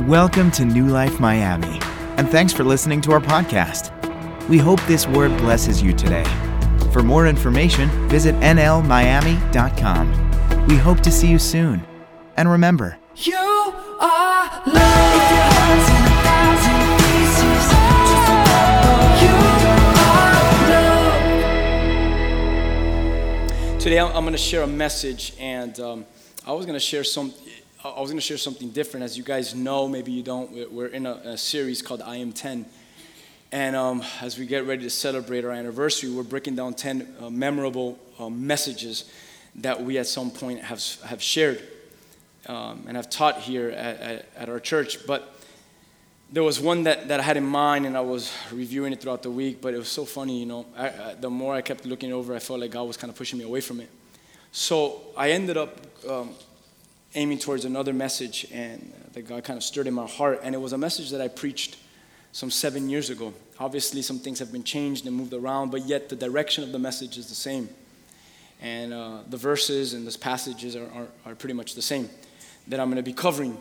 [0.00, 1.78] Welcome to New Life Miami,
[2.16, 3.92] and thanks for listening to our podcast.
[4.48, 6.24] We hope this word blesses you today.
[6.92, 10.08] For more information, visit nlmiami.com.
[10.66, 11.84] We hope to see you soon.
[12.36, 15.14] And remember, You are love.
[15.14, 17.62] If your heart's in a thousand pieces,
[18.08, 19.34] just remember you
[20.08, 20.40] are
[23.70, 23.78] love.
[23.78, 26.06] Today I'm, I'm going to share a message, and um,
[26.46, 27.32] I was going to share some.
[27.84, 29.02] I was going to share something different.
[29.02, 30.72] As you guys know, maybe you don't.
[30.72, 32.64] we're- in a, a series called I Am 10,
[33.50, 37.28] and um, as we get ready to celebrate our anniversary, we're breaking down 10 uh,
[37.28, 39.10] memorable uh, messages
[39.56, 41.60] that we at some point have have shared
[42.46, 45.04] um, and have taught here at, at, at our church.
[45.04, 45.34] But
[46.30, 49.24] there was one that, that I had in mind, and I was reviewing it throughout
[49.24, 49.60] the week.
[49.60, 50.66] But it was so funny, you know.
[50.76, 53.16] I, I, the more I kept looking over, I felt like God was kind of
[53.16, 53.90] pushing me away from it.
[54.52, 56.30] So I ended up um,
[57.14, 60.40] aiming towards another message, and that God kind of stirred in my heart.
[60.42, 61.76] And it was a message that I preached
[62.32, 63.34] some seven years ago.
[63.58, 66.78] Obviously, some things have been changed and moved around, but yet the direction of the
[66.78, 67.68] message is the same.
[68.60, 72.08] And uh, the verses and the passages are, are, are pretty much the same
[72.68, 73.58] that I'm going to be covering.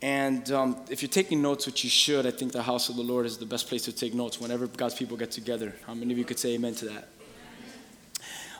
[0.00, 3.02] And um, if you're taking notes, which you should, I think the house of the
[3.02, 5.74] Lord is the best place to take notes whenever God's people get together.
[5.86, 7.08] How many of you could say amen to that?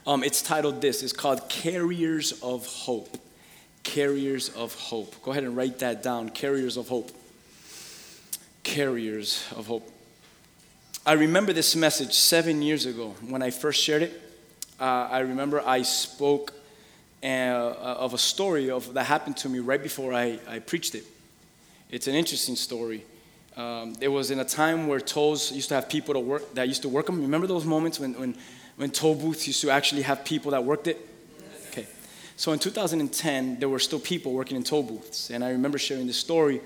[0.07, 1.03] Um, it's titled this.
[1.03, 3.17] It's called Carriers of Hope.
[3.85, 5.23] Carriers of Hope.
[5.23, 6.31] Go ahead and write that down.
[6.31, 7.11] Carriers of Hope.
[8.65, 9.89] Carriers of Hope.
[11.07, 14.21] I remember this message seven years ago when I first shared it.
[14.81, 16.53] Uh, I remember I spoke
[17.23, 21.05] uh, of a story of, that happened to me right before I, I preached it.
[21.91, 23.05] It's an interesting story.
[23.57, 26.67] Um, it was in a time where tolls used to have people to work that
[26.67, 27.21] used to work them.
[27.21, 28.37] Remember those moments when, when,
[28.77, 31.14] when toll booths used to actually have people that worked it?
[32.37, 35.31] So in 2010, there were still people working in toll booths.
[35.31, 36.61] And I remember sharing this story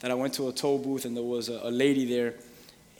[0.00, 2.34] that I went to a toll booth and there was a, a lady there.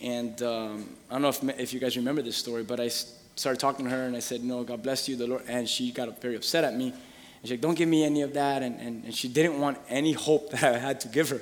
[0.02, 3.59] And um, I don't know if, if you guys remember this story, but I started
[3.59, 5.42] talking to her and I said, No, God bless you, the Lord.
[5.48, 6.88] And she got very upset at me.
[6.88, 6.94] And
[7.42, 8.62] she's like, Don't give me any of that.
[8.62, 11.41] And, and, and she didn't want any hope that I had to give her.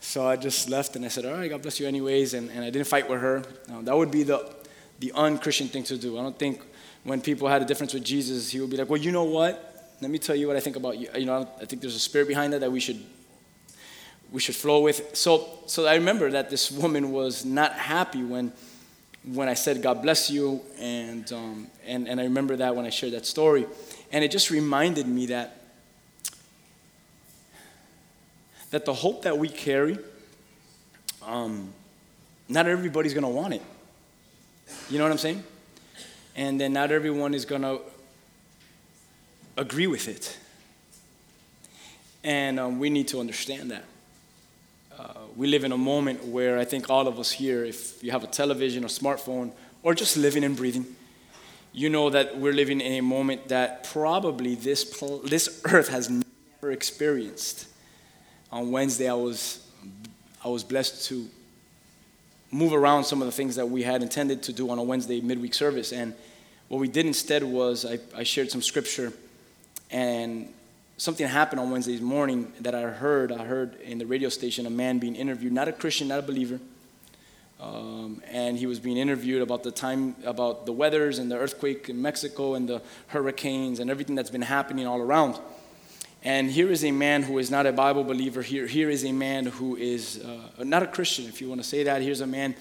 [0.00, 2.34] So I just left and I said, All right, God bless you, anyways.
[2.34, 3.42] And, and I didn't fight with her.
[3.68, 4.52] That would be the,
[5.00, 6.18] the unchristian thing to do.
[6.18, 6.60] I don't think
[7.04, 9.71] when people had a difference with Jesus, he would be like, Well, you know what?
[10.02, 11.08] Let me tell you what I think about you.
[11.16, 13.00] You know, I think there's a spirit behind that that we should
[14.32, 15.14] we should flow with.
[15.14, 18.52] So, so I remember that this woman was not happy when,
[19.24, 20.60] when I said, God bless you.
[20.78, 23.64] And, um, and, and I remember that when I shared that story.
[24.10, 25.62] And it just reminded me that,
[28.70, 29.98] that the hope that we carry,
[31.24, 31.72] um,
[32.48, 33.62] not everybody's to want it.
[34.90, 35.44] You know what I'm saying?
[36.34, 37.82] And then not everyone is to
[39.56, 40.38] agree with it.
[42.24, 43.84] And um, we need to understand that.
[44.98, 48.12] Uh, we live in a moment where I think all of us here, if you
[48.12, 49.52] have a television or smartphone,
[49.82, 50.86] or just living and breathing,
[51.72, 56.10] you know that we're living in a moment that probably this, pl- this earth has
[56.10, 57.66] never experienced.
[58.52, 59.66] On Wednesday, I was,
[60.44, 61.28] I was blessed to
[62.50, 65.20] move around some of the things that we had intended to do on a Wednesday
[65.22, 65.92] midweek service.
[65.92, 66.14] And
[66.68, 69.12] what we did instead was I, I shared some scripture,
[69.92, 70.52] and
[70.96, 73.30] something happened on Wednesday morning that I heard.
[73.30, 76.22] I heard in the radio station a man being interviewed, not a Christian, not a
[76.22, 76.58] believer.
[77.60, 81.88] Um, and he was being interviewed about the time, about the weathers and the earthquake
[81.88, 85.38] in Mexico and the hurricanes and everything that's been happening all around.
[86.24, 88.42] And here is a man who is not a Bible believer.
[88.42, 91.66] Here, here is a man who is uh, not a Christian, if you want to
[91.66, 92.02] say that.
[92.02, 92.54] Here's a man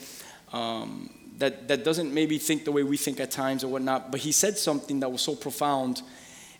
[0.52, 4.12] um, that, that doesn't maybe think the way we think at times or whatnot.
[4.12, 6.02] But he said something that was so profound.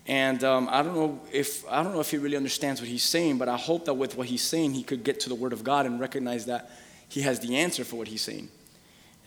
[0.08, 3.04] And um, I don't know if I don't know if he really understands what he's
[3.04, 5.54] saying, but I hope that with what he's saying, he could get to the Word
[5.54, 6.72] of God and recognize that
[7.08, 8.50] he has the answer for what he's saying.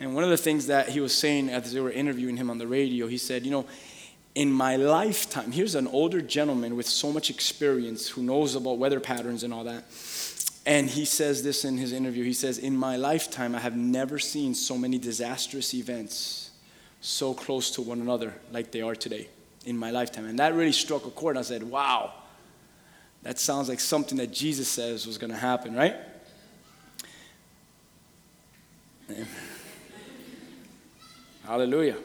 [0.00, 2.58] And one of the things that he was saying as they were interviewing him on
[2.58, 3.66] the radio, he said, you know,
[4.34, 8.98] in my lifetime, here's an older gentleman with so much experience who knows about weather
[8.98, 9.84] patterns and all that.
[10.66, 12.24] And he says this in his interview.
[12.24, 16.50] He says, In my lifetime, I have never seen so many disastrous events
[17.00, 19.28] so close to one another like they are today
[19.64, 20.26] in my lifetime.
[20.26, 21.36] And that really struck a chord.
[21.36, 22.14] I said, Wow,
[23.22, 25.96] that sounds like something that Jesus says was going to happen, right?
[31.44, 31.96] Hallelujah.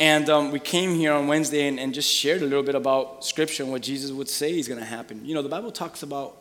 [0.00, 3.24] And um, we came here on Wednesday and, and just shared a little bit about
[3.24, 5.24] Scripture and what Jesus would say is going to happen.
[5.24, 6.36] You know, the Bible talks about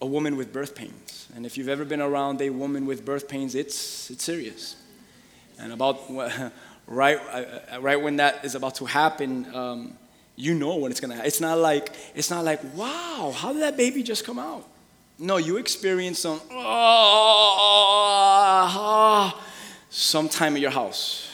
[0.00, 1.28] a woman with birth pains.
[1.34, 4.76] And if you've ever been around a woman with birth pains, it's, it's serious.
[5.58, 6.00] And about
[6.86, 9.98] right, uh, right when that is about to happen, um,
[10.36, 11.26] You know when it's gonna happen.
[11.26, 14.64] It's not like, it's not like, wow, how did that baby just come out?
[15.18, 17.74] No, you experience some, ah,
[19.90, 21.28] sometime at your house.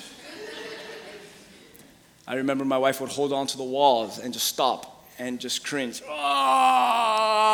[2.27, 5.67] I remember my wife would hold on to the walls and just stop and just
[5.67, 6.03] cringe.
[6.09, 7.45] Ah.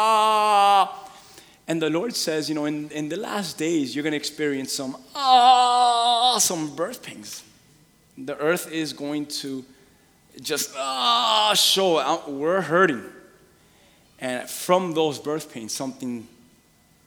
[1.70, 4.72] And the Lord says, you know, in, in the last days, you're going to experience
[4.72, 7.44] some, ah, some birth pains.
[8.18, 9.64] The earth is going to
[10.40, 12.28] just, ah, show out.
[12.28, 13.04] We're hurting.
[14.18, 16.26] And from those birth pains, something,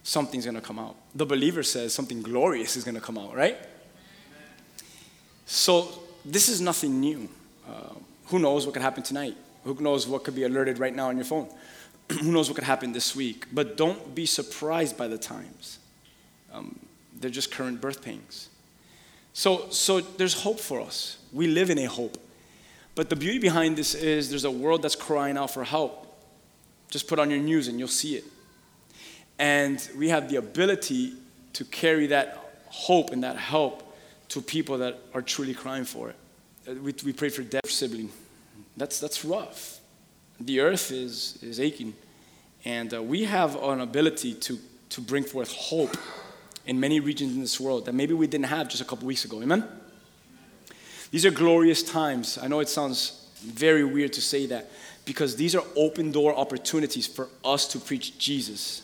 [0.02, 0.96] something's going to come out.
[1.14, 3.58] The believer says something glorious is going to come out, right?
[5.46, 5.90] So
[6.24, 7.28] this is nothing new.
[7.68, 7.96] Uh,
[8.28, 9.36] who knows what could happen tonight?
[9.66, 11.50] Who knows what could be alerted right now on your phone?
[12.22, 13.48] who knows what could happen this week?
[13.52, 15.80] But don't be surprised by the times.
[16.52, 16.80] Um,
[17.20, 18.50] they're just current birth pains.
[19.34, 21.18] So, so there's hope for us.
[21.32, 22.18] We live in a hope.
[22.96, 26.08] But the beauty behind this is there's a world that's crying out for help.
[26.90, 28.24] Just put on your news and you'll see it.
[29.40, 31.14] And we have the ability
[31.54, 33.96] to carry that hope and that help
[34.30, 36.16] to people that are truly crying for it.
[36.68, 38.12] Uh, we, we for deaf sibling.
[38.78, 39.80] That's, that's rough.
[40.40, 41.94] The earth is, is aching.
[42.66, 45.98] And uh, we have an ability to, to bring forth hope
[46.66, 49.26] in many regions in this world that maybe we didn't have just a couple weeks
[49.26, 49.42] ago.
[49.42, 49.68] Amen?
[51.12, 52.40] These are glorious times.
[52.42, 54.72] I know it sounds very weird to say that
[55.06, 58.82] because these are open door opportunities for us to preach Jesus.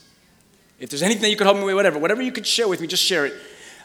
[0.79, 2.87] If there's anything you could help me with, whatever, whatever you could share with me,
[2.87, 3.33] just share it.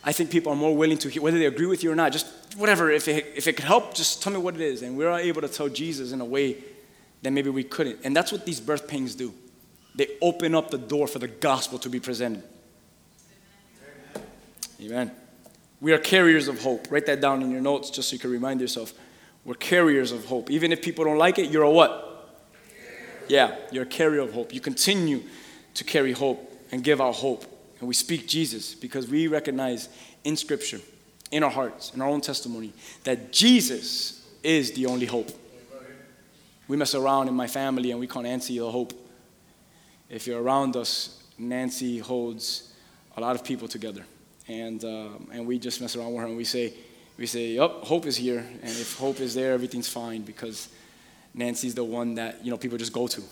[0.04, 2.12] I think people are more willing to hear, whether they agree with you or not,
[2.12, 2.26] just
[2.56, 2.90] whatever.
[2.90, 4.82] If it, if it could help, just tell me what it is.
[4.82, 6.58] And we're able to tell Jesus in a way
[7.22, 8.00] that maybe we couldn't.
[8.04, 9.32] And that's what these birth pains do.
[9.94, 12.42] They open up the door for the gospel to be presented.
[14.80, 15.12] Amen.
[15.80, 16.90] We are carriers of hope.
[16.90, 18.92] Write that down in your notes just so you can remind yourself.
[19.44, 20.50] We're carriers of hope.
[20.50, 22.10] Even if people don't like it, you're a what?
[23.28, 24.52] Yeah, you're a carrier of hope.
[24.52, 25.22] You continue
[25.74, 27.44] to carry hope and give out hope.
[27.78, 29.88] And we speak Jesus because we recognize
[30.24, 30.80] in Scripture,
[31.30, 32.72] in our hearts, in our own testimony,
[33.04, 35.30] that Jesus is the only hope.
[36.66, 38.92] We mess around in my family and we call Nancy the hope.
[40.08, 42.72] If you're around us, Nancy holds
[43.16, 44.04] a lot of people together.
[44.48, 46.74] And uh, and we just mess around with her and we say
[47.16, 48.38] we say yep hope is here.
[48.38, 50.68] And if hope is there everything's fine because
[51.32, 53.22] nancy's the one that you know people just go to.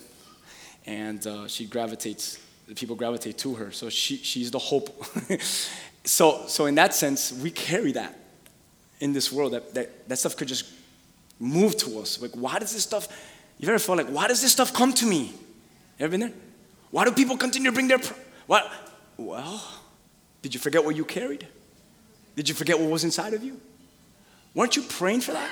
[0.87, 3.71] And uh, she gravitates the people gravitate to her.
[3.73, 4.89] So she, she's the hope.
[6.05, 8.19] So so in that sense we carry that
[8.99, 10.65] in this world that, that that stuff could just
[11.39, 12.21] move to us.
[12.21, 13.07] Like why does this stuff
[13.57, 15.27] you've ever felt like why does this stuff come to me?
[15.99, 16.33] You ever been there
[16.93, 17.99] why do people continue to bring their
[18.47, 18.71] what
[19.17, 19.63] well
[20.43, 21.49] did you forget what you carried?
[22.37, 23.61] Did you forget what was inside of you?
[24.55, 25.51] Weren't you praying for that?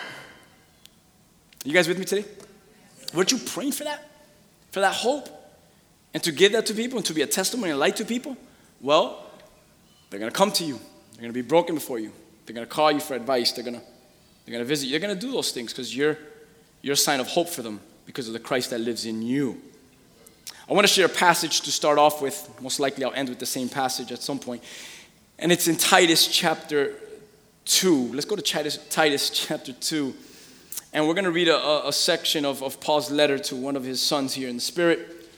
[1.65, 2.29] You guys with me today?
[3.15, 4.09] Weren't you praying for that?
[4.71, 5.29] For that hope?
[6.13, 8.37] And to give that to people and to be a testimony and light to people?
[8.81, 9.27] Well,
[10.09, 10.75] they're going to come to you.
[11.13, 12.13] They're going to be broken before you.
[12.45, 13.53] They're going to call you for advice.
[13.53, 13.83] They're going to,
[14.45, 14.93] they're going to visit you.
[14.93, 16.19] They're going to do those things because you're,
[16.83, 19.61] you're a sign of hope for them because of the Christ that lives in you.
[20.71, 22.49] I want to share a passage to start off with.
[22.63, 24.63] Most likely, I'll end with the same passage at some point.
[25.41, 26.95] And it's in Titus chapter
[27.65, 28.13] 2.
[28.13, 30.15] Let's go to Titus, Titus chapter 2.
[30.93, 33.83] And we're going to read a, a, section of, of Paul's letter to one of
[33.83, 35.29] his sons here in the Spirit.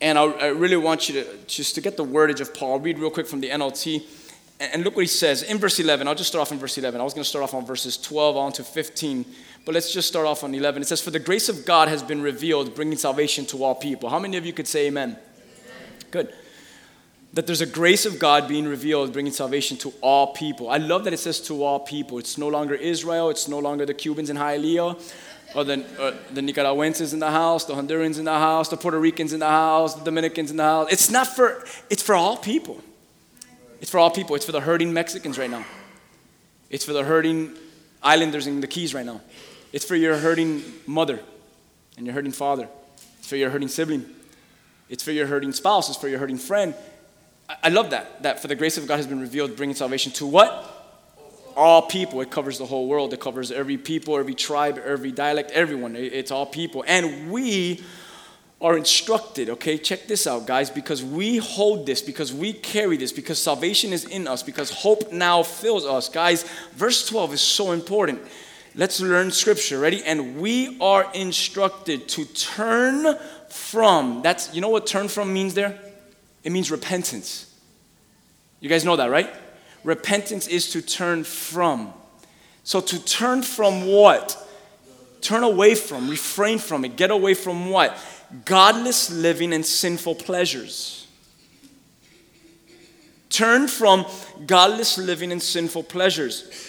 [0.00, 2.72] And I, I really want you to just to get the wordage of Paul.
[2.72, 4.02] I'll read real quick from the NLT.
[4.58, 6.08] And, and look what he says in verse 11.
[6.08, 6.98] I'll just start off in verse 11.
[6.98, 9.26] I was going to start off on verses 12 on to 15.
[9.68, 10.80] But let's just start off on 11.
[10.80, 14.08] It says, For the grace of God has been revealed, bringing salvation to all people.
[14.08, 15.10] How many of you could say amen?
[15.10, 15.20] amen.
[16.10, 16.32] Good.
[17.34, 20.70] That there's a grace of God being revealed, bringing salvation to all people.
[20.70, 22.16] I love that it says to all people.
[22.16, 24.98] It's no longer Israel, it's no longer the Cubans in Hialeah,
[25.54, 28.98] or the, or the Nicaraguenses in the house, the Hondurans in the house, the Puerto
[28.98, 30.90] Ricans in the house, the Dominicans in the house.
[30.90, 32.82] It's not for, it's for all people.
[33.82, 34.34] It's for all people.
[34.34, 35.66] It's for the hurting Mexicans right now.
[36.70, 37.54] It's for the hurting
[38.02, 39.20] islanders in the Keys right now.
[39.72, 41.20] It's for your hurting mother
[41.96, 42.68] and your hurting father.
[43.18, 44.06] It's for your hurting sibling.
[44.88, 45.88] It's for your hurting spouse.
[45.88, 46.74] It's for your hurting friend.
[47.62, 48.22] I love that.
[48.22, 50.74] That for the grace of God has been revealed, bringing salvation to what?
[51.56, 52.20] All people.
[52.20, 53.12] It covers the whole world.
[53.12, 55.96] It covers every people, every tribe, every dialect, everyone.
[55.96, 56.84] It's all people.
[56.86, 57.82] And we
[58.60, 59.78] are instructed, okay?
[59.78, 64.04] Check this out, guys, because we hold this, because we carry this, because salvation is
[64.04, 66.08] in us, because hope now fills us.
[66.08, 68.20] Guys, verse 12 is so important.
[68.78, 69.80] Let's learn scripture.
[69.80, 70.04] Ready?
[70.04, 73.18] And we are instructed to turn
[73.48, 74.22] from.
[74.22, 75.76] That's, you know what turn from means there?
[76.44, 77.52] It means repentance.
[78.60, 79.34] You guys know that, right?
[79.82, 81.92] Repentance is to turn from.
[82.62, 84.36] So to turn from what?
[85.22, 86.94] Turn away from, refrain from it.
[86.94, 87.98] Get away from what?
[88.44, 91.08] Godless living and sinful pleasures.
[93.28, 94.06] Turn from
[94.46, 96.67] godless living and sinful pleasures.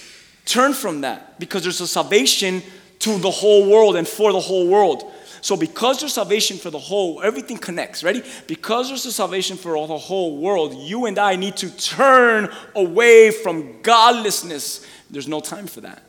[0.49, 2.63] Turn from that because there's a salvation
[2.97, 5.03] to the whole world and for the whole world.
[5.41, 8.03] So, because there's salvation for the whole, everything connects.
[8.03, 8.23] Ready?
[8.47, 12.51] Because there's a salvation for all the whole world, you and I need to turn
[12.75, 14.83] away from godlessness.
[15.11, 16.01] There's no time for that.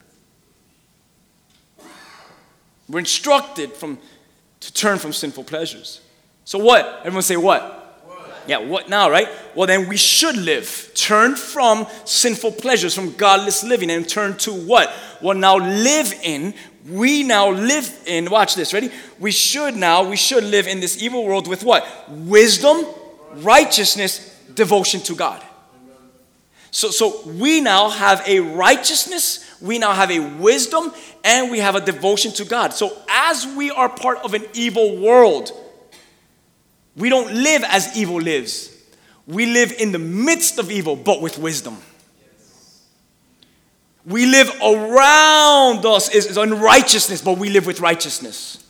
[2.89, 3.99] We're instructed from,
[4.61, 6.01] to turn from sinful pleasures.
[6.47, 7.01] So, what?
[7.01, 7.80] Everyone say, what?
[8.47, 9.29] Yeah, what now, right?
[9.55, 10.91] Well, then we should live.
[10.95, 14.93] Turn from sinful pleasures, from godless living, and turn to what?
[15.21, 16.55] Well, now live in.
[16.89, 18.91] We now live in, watch this, ready?
[19.19, 21.87] We should now, we should live in this evil world with what?
[22.09, 22.87] Wisdom,
[23.35, 25.45] righteousness, devotion to God.
[26.71, 30.93] So, so we now have a righteousness, we now have a wisdom,
[31.25, 32.73] and we have a devotion to God.
[32.73, 35.53] So, as we are part of an evil world,
[37.00, 38.76] we don't live as evil lives.
[39.26, 41.78] We live in the midst of evil, but with wisdom.
[44.04, 48.64] We live around us is, is unrighteousness, but we live with righteousness.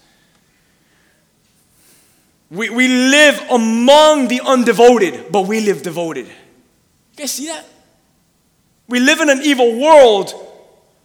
[2.51, 6.27] We, we live among the undevoted, but we live devoted.
[6.27, 7.65] You guys see that?
[8.89, 10.35] We live in an evil world,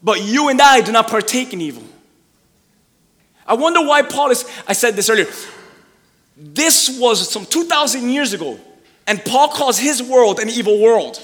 [0.01, 1.83] but you and I do not partake in evil.
[3.45, 5.27] I wonder why Paul is, I said this earlier.
[6.37, 8.59] This was some 2,000 years ago,
[9.07, 11.21] and Paul calls his world an evil world.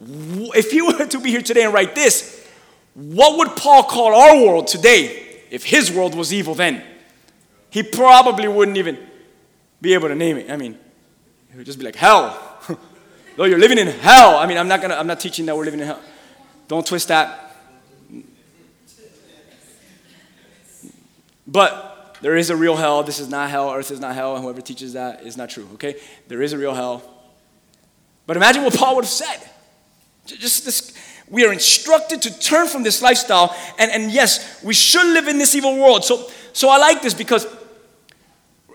[0.00, 2.48] If he were to be here today and write this,
[2.94, 6.82] what would Paul call our world today if his world was evil then?
[7.70, 8.98] He probably wouldn't even
[9.80, 10.50] be able to name it.
[10.50, 10.76] I mean,
[11.52, 12.58] it would just be like hell.
[13.36, 14.36] Though you're living in hell.
[14.36, 16.00] I mean, I'm not gonna, I'm not teaching that we're living in hell.
[16.66, 17.56] Don't twist that.
[21.46, 21.89] But
[22.20, 23.02] there is a real hell.
[23.02, 23.72] This is not hell.
[23.72, 24.34] Earth is not hell.
[24.34, 26.00] And whoever teaches that is not true, okay?
[26.28, 27.02] There is a real hell.
[28.26, 29.38] But imagine what Paul would have said.
[30.26, 30.92] Just this,
[31.28, 33.56] we are instructed to turn from this lifestyle.
[33.78, 36.04] And, and yes, we should live in this evil world.
[36.04, 37.46] So, so I like this because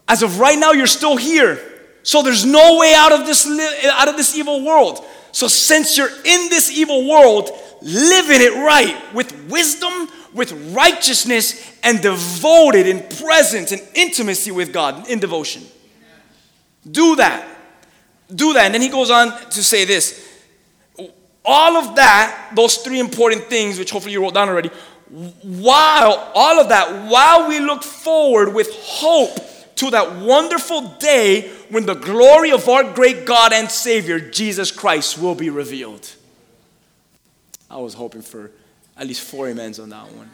[0.07, 1.59] as of right now, you're still here.
[2.03, 3.47] So there's no way out of this,
[3.91, 5.03] out of this evil world.
[5.31, 7.49] So since you're in this evil world,
[7.81, 14.71] live in it right with wisdom, with righteousness, and devoted in presence and intimacy with
[14.71, 15.63] God in devotion.
[16.89, 17.47] Do that.
[18.33, 18.65] Do that.
[18.65, 20.23] And then he goes on to say this.
[21.43, 24.69] All of that, those three important things, which hopefully you wrote down already,
[25.43, 29.37] while all of that, while we look forward with hope
[29.75, 35.17] to that wonderful day when the glory of our great God and Savior, Jesus Christ,
[35.17, 36.09] will be revealed.
[37.69, 38.51] I was hoping for
[38.97, 40.29] at least four amens on that one.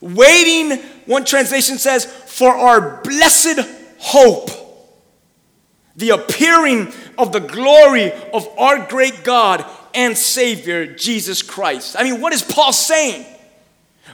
[0.00, 3.60] Waiting, one translation says, for our blessed
[3.98, 4.50] hope,
[5.96, 11.96] the appearing of the glory of our great God and Savior, Jesus Christ.
[11.98, 13.24] I mean, what is Paul saying?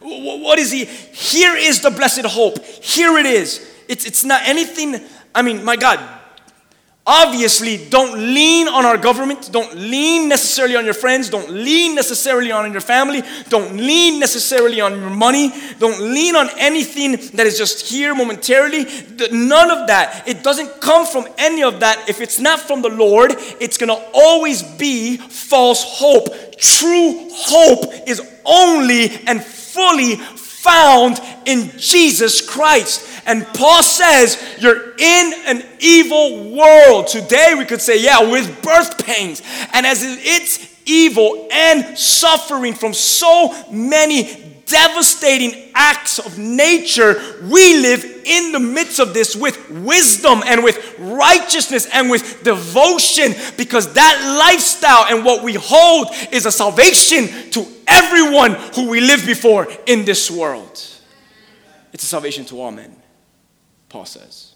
[0.01, 0.85] What is he?
[0.85, 2.65] Here is the blessed hope.
[2.65, 3.69] Here it is.
[3.89, 5.01] It's, it's not anything,
[5.35, 5.99] I mean, my God,
[7.07, 9.51] Obviously, don't lean on our government.
[9.51, 11.31] Don't lean necessarily on your friends.
[11.31, 13.23] Don't lean necessarily on your family.
[13.49, 15.51] Don't lean necessarily on your money.
[15.79, 18.85] Don't lean on anything that is just here momentarily.
[19.33, 20.29] None of that.
[20.29, 22.09] It doesn't come from any of that.
[22.09, 26.29] If it's not from the Lord, it's going to always be false hope.
[26.59, 30.17] True hope is only and fully
[30.63, 33.07] found in Jesus Christ.
[33.27, 37.07] And Paul says, You're in an evil world.
[37.07, 39.43] Today we could say, Yeah, with birth pains.
[39.73, 48.05] And as it's evil and suffering from so many devastating acts of nature, we live
[48.25, 54.39] in the midst of this with wisdom and with righteousness and with devotion because that
[54.39, 60.05] lifestyle and what we hold is a salvation to everyone who we live before in
[60.05, 60.87] this world.
[61.93, 62.95] It's a salvation to all men,
[63.89, 64.55] Paul says.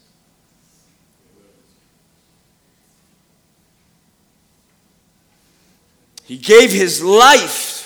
[6.25, 7.84] He gave his life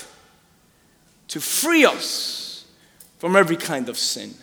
[1.29, 2.65] to free us
[3.17, 4.33] from every kind of sin,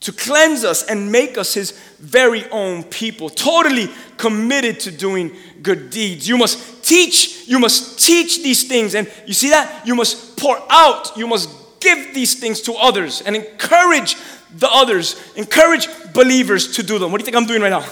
[0.00, 5.30] to cleanse us and make us his very own people, totally committed to doing
[5.62, 6.28] good deeds.
[6.28, 8.94] You must teach, you must teach these things.
[8.94, 9.86] And you see that?
[9.86, 11.48] You must pour out, you must
[11.80, 14.16] give these things to others and encourage
[14.56, 17.10] the others, encourage believers to do them.
[17.10, 17.86] What do you think I'm doing right now?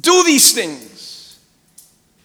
[0.00, 1.38] Do these things.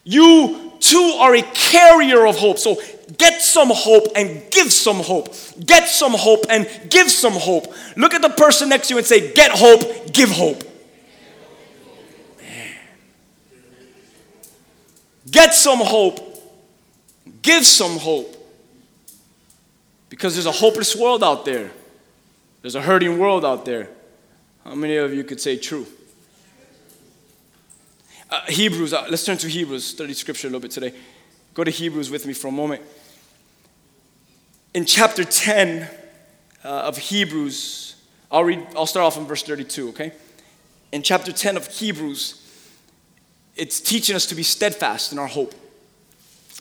[0.03, 2.57] You too are a carrier of hope.
[2.57, 2.77] So
[3.17, 5.33] get some hope and give some hope.
[5.65, 7.73] Get some hope and give some hope.
[7.95, 10.63] Look at the person next to you and say, Get hope, give hope.
[15.29, 16.19] Get some hope,
[17.41, 18.35] give some hope.
[20.09, 21.71] Because there's a hopeless world out there,
[22.61, 23.89] there's a hurting world out there.
[24.63, 25.85] How many of you could say true?
[28.31, 30.93] Uh, Hebrews, uh, let's turn to Hebrews, study scripture a little bit today.
[31.55, 32.83] Go to Hebrews with me for a moment.
[34.75, 35.89] In chapter 10
[36.63, 37.95] uh, of Hebrews,
[38.31, 40.11] I'll, read, I'll start off in verse 32, okay?
[40.91, 42.35] In chapter 10 of Hebrews,
[43.55, 45.55] it's teaching us to be steadfast in our hope,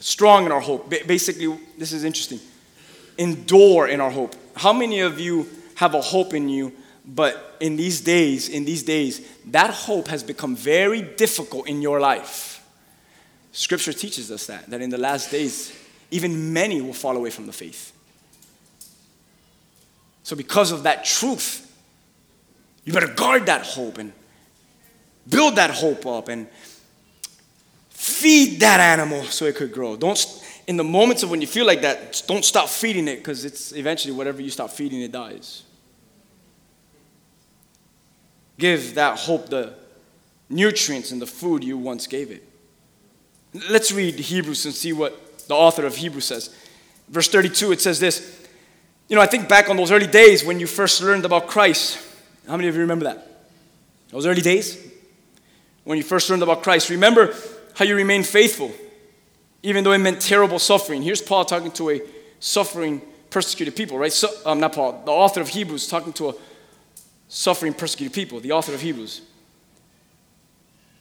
[0.01, 0.89] strong in our hope.
[0.89, 2.41] Ba- basically, this is interesting.
[3.19, 4.35] Endure in our hope.
[4.57, 6.73] How many of you have a hope in you
[7.09, 12.01] but in these days, in these days, that hope has become very difficult in your
[12.01, 12.65] life.
[13.53, 15.77] Scripture teaches us that, that in the last days,
[16.11, 17.93] even many will fall away from the faith.
[20.23, 21.65] So, because of that truth,
[22.85, 24.13] you better guard that hope and
[25.29, 26.49] build that hope up and
[27.91, 29.97] feed that animal so it could grow.
[29.97, 33.45] Don't, in the moments of when you feel like that, don't stop feeding it because
[33.45, 35.63] it's eventually whatever you stop feeding it dies.
[38.59, 39.75] Give that hope the
[40.51, 42.45] nutrients and the food you once gave it.
[43.71, 46.55] Let's read Hebrews and see what the author of Hebrews says.
[47.09, 48.47] Verse 32, it says this.
[49.09, 51.99] You know, I think back on those early days when you first learned about Christ.
[52.47, 53.47] How many of you remember that?
[54.11, 54.87] Those early days
[55.85, 56.91] when you first learned about Christ.
[56.91, 57.35] Remember
[57.75, 58.71] how you remained faithful,
[59.63, 61.01] even though it meant terrible suffering.
[61.01, 62.01] Here's Paul talking to a
[62.41, 63.01] suffering,
[63.31, 64.13] persecuted people, right?
[64.13, 66.35] So, um, not Paul, the author of Hebrews talking to a
[67.29, 69.21] suffering, persecuted people, the author of Hebrews.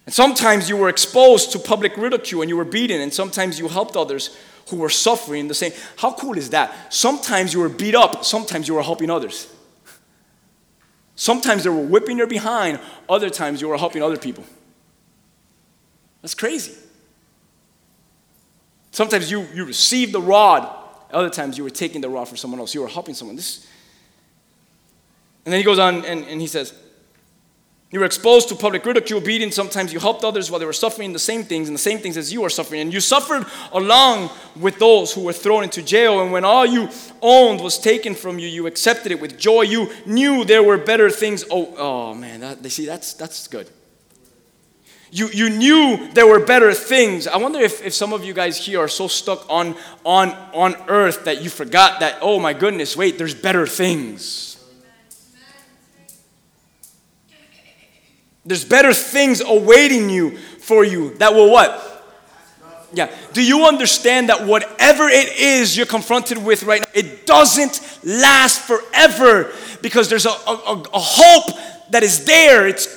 [0.05, 3.67] And sometimes you were exposed to public ridicule and you were beaten, and sometimes you
[3.67, 4.38] helped others
[4.69, 5.72] who were suffering the same.
[5.98, 6.93] How cool is that?
[6.93, 9.53] Sometimes you were beat up, sometimes you were helping others.
[11.15, 12.79] Sometimes they were whipping your behind,
[13.10, 14.44] other times you were helping other people.
[16.22, 16.74] That's crazy.
[18.92, 20.68] Sometimes you, you received the rod,
[21.11, 22.74] other times you were taking the rod for someone else.
[22.74, 23.35] You were helping someone.
[23.35, 23.68] This,
[25.48, 26.74] and then he goes on and, and he says,
[27.90, 29.50] You were exposed to public ridicule, beating.
[29.50, 32.18] Sometimes you helped others while they were suffering the same things and the same things
[32.18, 32.81] as you are suffering.
[32.81, 34.29] And you suffered along
[34.60, 36.22] with those who were thrown into jail.
[36.22, 36.90] And when all you
[37.22, 39.62] owned was taken from you, you accepted it with joy.
[39.62, 41.46] You knew there were better things.
[41.50, 43.70] Oh, oh man, that, they see, that's, that's good.
[45.12, 47.25] You, you knew there were better things.
[47.25, 50.75] I wonder if, if some of you guys here are so stuck on, on, on
[50.90, 54.56] earth that you forgot that, oh my goodness, wait, there's better things.
[58.48, 61.83] There's better things awaiting you for you that will what?
[62.94, 63.14] Yeah.
[63.33, 68.62] Do you understand that whatever it is you're confronted with right now, it doesn't last
[68.62, 71.57] forever because there's a, a, a hope
[71.92, 72.68] that is there.
[72.68, 72.88] It's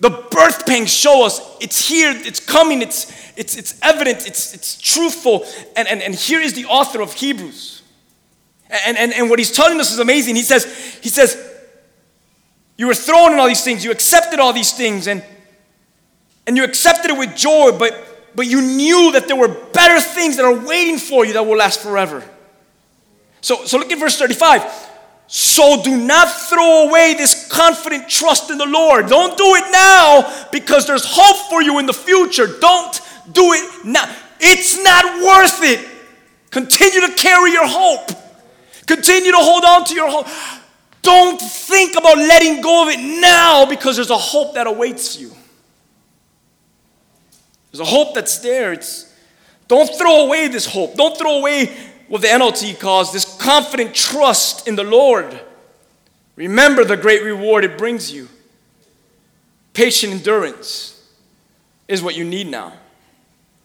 [0.00, 4.76] the birth pangs show us it's here, it's coming, it's it's it's evident, it's it's
[4.80, 5.46] truthful.
[5.76, 7.82] And and, and here is the author of Hebrews.
[8.86, 10.34] And, and, and what he's telling us is amazing.
[10.34, 10.64] He says,
[11.02, 11.36] he says,
[12.82, 13.84] you were thrown in all these things.
[13.84, 15.22] You accepted all these things and,
[16.48, 17.94] and you accepted it with joy, but,
[18.34, 21.56] but you knew that there were better things that are waiting for you that will
[21.56, 22.28] last forever.
[23.40, 24.64] So, so look at verse 35.
[25.28, 29.06] So do not throw away this confident trust in the Lord.
[29.06, 32.48] Don't do it now because there's hope for you in the future.
[32.58, 34.12] Don't do it now.
[34.40, 35.88] It's not worth it.
[36.50, 38.10] Continue to carry your hope.
[38.88, 40.26] Continue to hold on to your hope.
[41.02, 45.32] Don't think about letting go of it now because there's a hope that awaits you.
[47.70, 48.72] There's a hope that's there.
[48.72, 49.12] It's,
[49.66, 50.94] don't throw away this hope.
[50.94, 51.74] Don't throw away
[52.08, 55.40] what the NLT calls this confident trust in the Lord.
[56.36, 58.28] Remember the great reward it brings you.
[59.72, 61.02] Patient endurance
[61.88, 62.74] is what you need now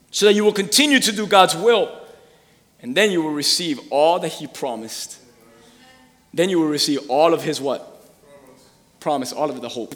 [0.09, 2.01] so that you will continue to do God's will
[2.81, 5.19] and then you will receive all that He promised
[6.33, 7.93] then you will receive all of his what?
[8.99, 9.95] Promise, all of the hope.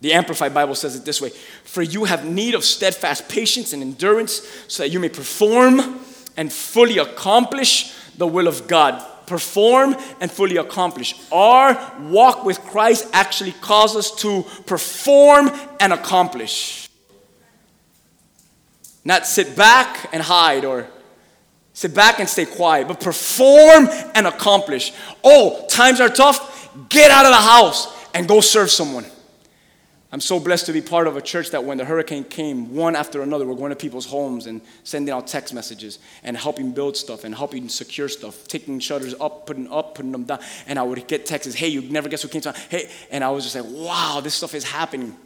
[0.00, 1.30] The Amplified Bible says it this way
[1.64, 6.00] For you have need of steadfast patience and endurance, so that you may perform
[6.36, 9.04] and fully accomplish the will of God.
[9.26, 11.14] Perform and fully accomplish.
[11.30, 16.88] Our walk with Christ actually calls us to perform and accomplish.
[19.04, 20.86] Not sit back and hide or
[21.78, 24.92] Sit back and stay quiet, but perform and accomplish.
[25.22, 26.68] Oh, times are tough.
[26.88, 29.04] Get out of the house and go serve someone.
[30.10, 32.96] I'm so blessed to be part of a church that when the hurricane came, one
[32.96, 36.96] after another, we're going to people's homes and sending out text messages and helping build
[36.96, 40.40] stuff and helping secure stuff, taking shutters up, putting up, putting them down.
[40.66, 43.30] And I would get texts, hey, you never guess who came to Hey, and I
[43.30, 45.16] was just like, wow, this stuff is happening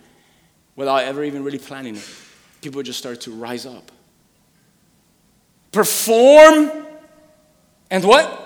[0.77, 2.07] without ever even really planning it.
[2.61, 3.91] People just started to rise up.
[5.73, 6.71] Perform
[7.91, 8.39] and what?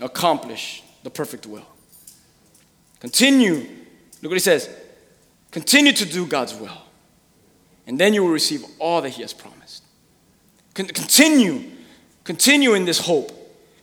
[0.00, 1.66] Accomplish the perfect will.
[3.00, 3.68] Continue
[4.24, 4.70] Look what he says
[5.50, 6.82] continue to do God's will,
[7.86, 9.84] and then you will receive all that he has promised.
[10.72, 11.70] Con- continue,
[12.24, 13.32] continue in this hope.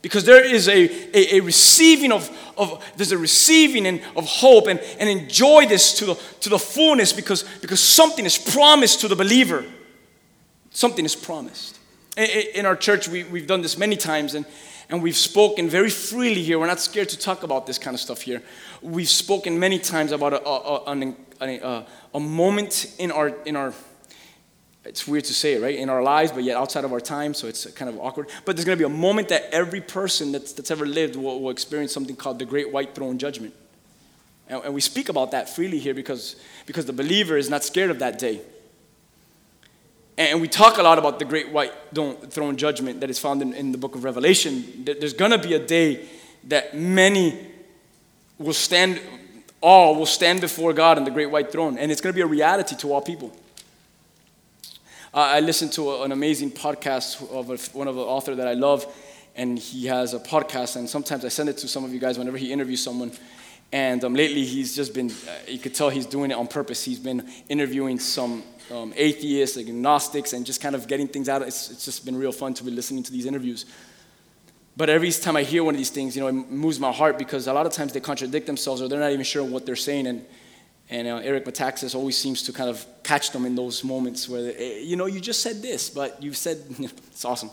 [0.02, 2.28] Because there is a, a, a, receiving of,
[2.58, 6.58] of there's a receiving and, of hope and, and enjoy this to the, to the
[6.58, 9.64] fullness because, because something is promised to the believer.
[10.72, 11.78] Something is promised.
[12.18, 14.46] In, our church, we, we've done this many times, and,
[14.90, 16.60] and we've spoken very freely here.
[16.60, 18.42] We're not scared to talk about this kind of stuff here.
[18.82, 23.74] We've spoken many times about a, a, a, a, moment in our, in our,
[24.84, 25.76] it's weird to say it, right?
[25.76, 28.28] In our lives, but yet outside of our time, so it's kind of awkward.
[28.44, 31.40] But there's going to be a moment that every person that's, that's ever lived will,
[31.40, 33.54] will experience something called the Great White Throne Judgment.
[34.50, 37.90] And, and we speak about that freely here because, because the believer is not scared
[37.90, 38.42] of that day.
[40.18, 43.54] And we talk a lot about the great white throne judgment that is found in,
[43.54, 44.84] in the book of Revelation.
[44.86, 46.06] There's going to be a day
[46.46, 47.48] that many
[48.38, 49.00] will stand,
[49.62, 51.78] all will stand before God on the great white throne.
[51.78, 53.32] And it's going to be a reality to all people.
[55.14, 58.48] Uh, I listened to a, an amazing podcast of a, one of the author that
[58.48, 58.86] I love,
[59.36, 62.18] and he has a podcast, and sometimes I send it to some of you guys
[62.18, 63.12] whenever he interviews someone.
[63.74, 66.84] And um, lately, he's just been, uh, you could tell he's doing it on purpose.
[66.84, 71.42] He's been interviewing some um, atheists, agnostics, and just kind of getting things out.
[71.42, 73.66] It's, it's just been real fun to be listening to these interviews.
[74.76, 77.18] But every time I hear one of these things, you know, it moves my heart
[77.18, 79.76] because a lot of times they contradict themselves or they're not even sure what they're
[79.76, 80.08] saying.
[80.08, 80.26] And,
[80.90, 84.44] and uh, Eric Metaxas always seems to kind of catch them in those moments where,
[84.44, 87.52] they, eh, you know, you just said this, but you've said, it's awesome.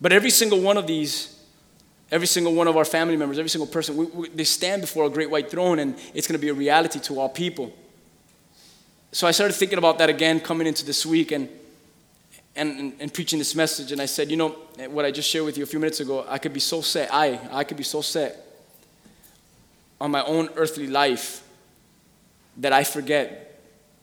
[0.00, 1.41] But every single one of these,
[2.12, 5.06] every single one of our family members, every single person, we, we, they stand before
[5.06, 7.72] a great white throne and it's going to be a reality to all people.
[9.12, 11.48] So I started thinking about that again coming into this week and,
[12.54, 13.92] and, and, and, preaching this message.
[13.92, 14.50] And I said, you know,
[14.90, 17.08] what I just shared with you a few minutes ago, I could be so set,
[17.12, 18.46] I, I could be so set
[19.98, 21.42] on my own earthly life
[22.58, 23.58] that I forget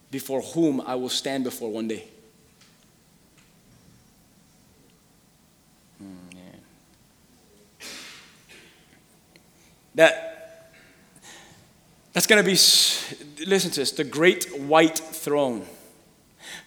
[0.10, 2.08] before whom I will stand before one day.
[9.96, 10.30] That
[12.14, 12.58] that's going to be,
[13.46, 15.66] listen to this, the great white throne.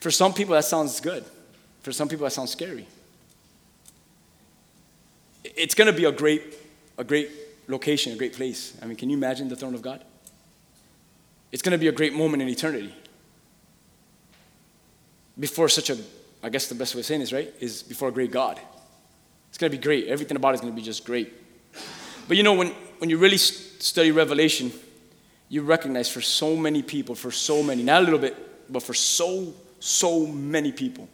[0.00, 1.24] For some people, that sounds good.
[1.82, 2.86] For some people, that sounds scary.
[5.44, 6.54] It's going to be a great,
[6.96, 7.30] a great
[7.68, 8.76] location, a great place.
[8.80, 10.04] I mean, can you imagine the throne of God?
[11.50, 12.94] It's going to be a great moment in eternity.
[15.38, 15.98] Before such a,
[16.42, 18.60] I guess the best way of saying this, right, is before a great God.
[19.48, 20.06] It's going to be great.
[20.06, 21.32] Everything about it is going to be just great.
[22.28, 24.70] But you know, when, when you really study Revelation,
[25.48, 28.94] you recognize for so many people, for so many, not a little bit, but for
[28.94, 31.08] so, so many people,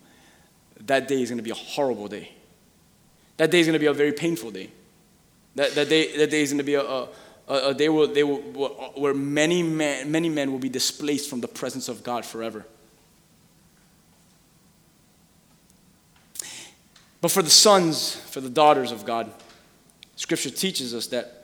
[0.80, 2.30] that day is going to be a horrible day.
[3.38, 4.70] That day is going to be a very painful day.
[5.54, 7.08] That, that, day, that day is going to be a, a,
[7.48, 8.36] a day where, they will,
[8.94, 12.66] where many, men, many men will be displaced from the presence of God forever.
[17.22, 19.32] But for the sons, for the daughters of God,
[20.16, 21.37] Scripture teaches us that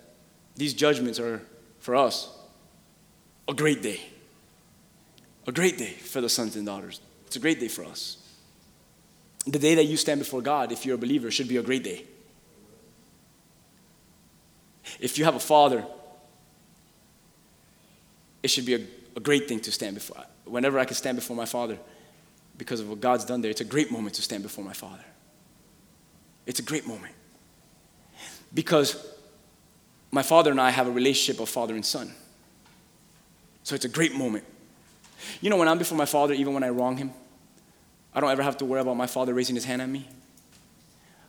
[0.56, 1.42] these judgments are
[1.80, 2.30] for us
[3.48, 4.00] a great day.
[5.46, 7.00] A great day for the sons and daughters.
[7.26, 8.18] It's a great day for us.
[9.46, 11.84] The day that you stand before God, if you're a believer, should be a great
[11.84, 12.04] day.
[15.00, 15.84] If you have a father,
[18.42, 18.80] it should be a,
[19.16, 20.24] a great thing to stand before.
[20.44, 21.78] Whenever I can stand before my father,
[22.56, 25.04] because of what God's done there, it's a great moment to stand before my father.
[26.46, 27.14] It's a great moment.
[28.52, 29.13] Because
[30.14, 32.14] my father and I have a relationship of father and son.
[33.64, 34.44] So it's a great moment.
[35.40, 37.12] You know, when I'm before my father, even when I wrong him,
[38.14, 40.06] I don't ever have to worry about my father raising his hand at me.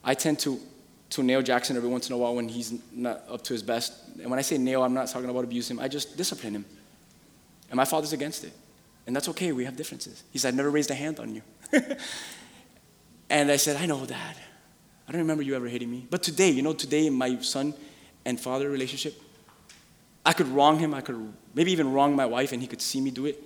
[0.04, 0.60] I tend to,
[1.10, 3.92] to nail Jackson every once in a while when he's not up to his best.
[4.22, 5.80] And when I say nail, I'm not talking about abuse him.
[5.80, 6.66] I just discipline him.
[7.72, 8.54] And my father's against it.
[9.08, 10.24] And that's okay, we have differences.
[10.32, 11.42] He said, I never raised a hand on you.
[13.32, 14.36] and I said, I know, Dad.
[15.08, 16.06] I don't remember you ever hitting me.
[16.08, 17.74] But today, you know, today my son
[18.26, 19.22] and father relationship,
[20.26, 23.00] I could wrong him, I could maybe even wrong my wife, and he could see
[23.00, 23.42] me do it.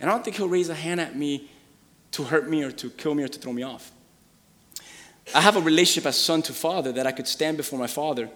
[0.00, 1.50] And I don't think he'll raise a hand at me
[2.12, 3.90] to hurt me or to kill me or to throw me off.
[5.34, 8.28] I have a relationship as son to father that I could stand before my father,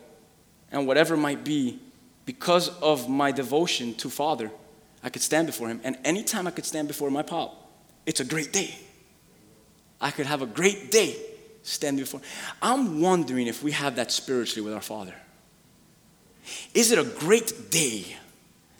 [0.72, 1.78] and whatever might be,
[2.24, 4.50] because of my devotion to father,
[5.02, 5.80] I could stand before him.
[5.84, 7.70] And anytime I could stand before my pop,
[8.04, 8.74] it's a great day.
[10.00, 11.16] I could have a great day
[11.62, 12.20] standing before.
[12.60, 15.14] I'm wondering if we have that spiritually with our Father.
[16.74, 18.16] Is it a great day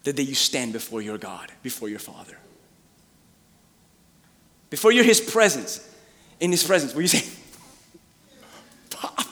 [0.04, 2.36] the day you stand before your God, before your Father?
[4.70, 5.88] Before you're His presence,
[6.40, 7.24] in His presence, where you say,
[8.90, 9.28] Pop.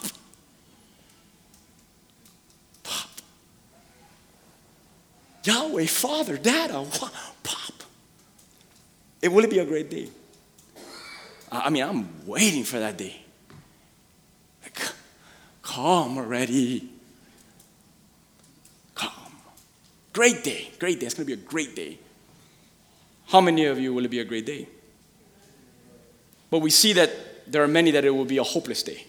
[2.82, 3.08] Pop.
[5.44, 7.12] Yahweh, Father, Dada, Pop.
[9.24, 10.06] It will it be a great day?
[11.50, 13.22] I mean, I'm waiting for that day.
[14.62, 14.78] Like,
[15.62, 16.90] come already.
[18.94, 19.10] Come.
[20.14, 20.70] Great day.
[20.78, 21.06] Great day.
[21.06, 21.98] It's going to be a great day.
[23.26, 24.68] How many of you will it be a great day?
[26.50, 27.10] But we see that
[27.50, 29.04] there are many that it will be a hopeless day.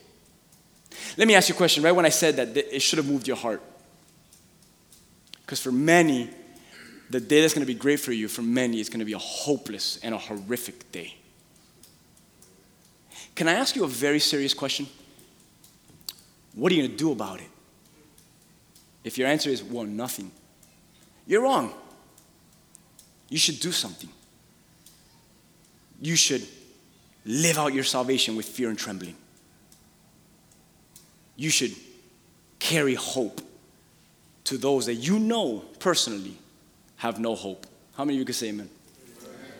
[1.15, 1.83] Let me ask you a question.
[1.83, 3.61] Right when I said that, it should have moved your heart.
[5.41, 6.31] Because for many,
[7.11, 9.13] the day that's going to be great for you, for many, it's going to be
[9.13, 11.13] a hopeless and a horrific day.
[13.35, 14.87] Can I ask you a very serious question?
[16.55, 17.49] What are you going to do about it?
[19.03, 20.31] If your answer is, well, nothing,
[21.27, 21.73] you're wrong.
[23.29, 24.09] You should do something.
[26.01, 26.45] You should
[27.25, 29.15] live out your salvation with fear and trembling.
[31.35, 31.73] You should
[32.59, 33.41] carry hope
[34.45, 36.37] to those that you know personally
[36.97, 37.65] have no hope.
[37.95, 38.69] How many of you can say amen?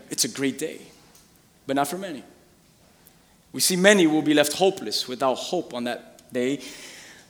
[0.10, 0.80] It's a great day,
[1.65, 2.23] but not for many.
[3.51, 6.62] We see many will be left hopeless without hope on that day.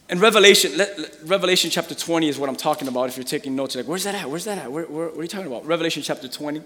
[0.08, 3.10] And Revelation, let, Revelation chapter 20 is what I'm talking about.
[3.10, 4.30] If you're taking notes, like, where's that at?
[4.30, 4.72] Where's that at?
[4.72, 5.66] Where, where, what are you talking about?
[5.66, 6.62] Revelation chapter 20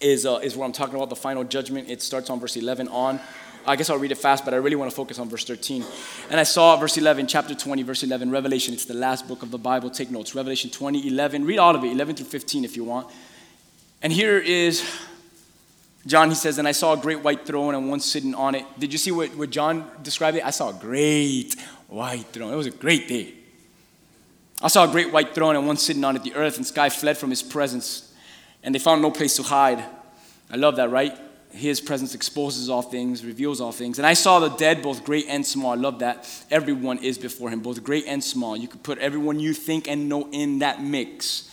[0.00, 1.90] is, uh, is where I'm talking about the final judgment.
[1.90, 3.20] It starts on verse 11 on.
[3.66, 5.84] I guess I'll read it fast, but I really want to focus on verse 13.
[6.30, 8.72] And I saw verse 11, chapter 20, verse 11, Revelation.
[8.72, 9.90] It's the last book of the Bible.
[9.90, 10.34] Take notes.
[10.34, 11.44] Revelation 20, 11.
[11.44, 13.08] Read all of it, 11 through 15 if you want.
[14.00, 14.88] And here is
[16.06, 18.64] John, he says, and I saw a great white throne and one sitting on it.
[18.78, 20.46] Did you see what, what John described it?
[20.46, 21.54] I saw a great
[21.88, 22.52] white throne.
[22.52, 23.34] It was a great day.
[24.62, 26.22] I saw a great white throne and one sitting on it.
[26.22, 28.12] The earth and sky fled from his presence,
[28.62, 29.84] and they found no place to hide.
[30.50, 31.16] I love that, right?
[31.50, 33.98] His presence exposes all things, reveals all things.
[33.98, 35.72] And I saw the dead, both great and small.
[35.72, 36.28] I love that.
[36.50, 38.56] Everyone is before him, both great and small.
[38.56, 41.44] You could put everyone you think and know in that mix.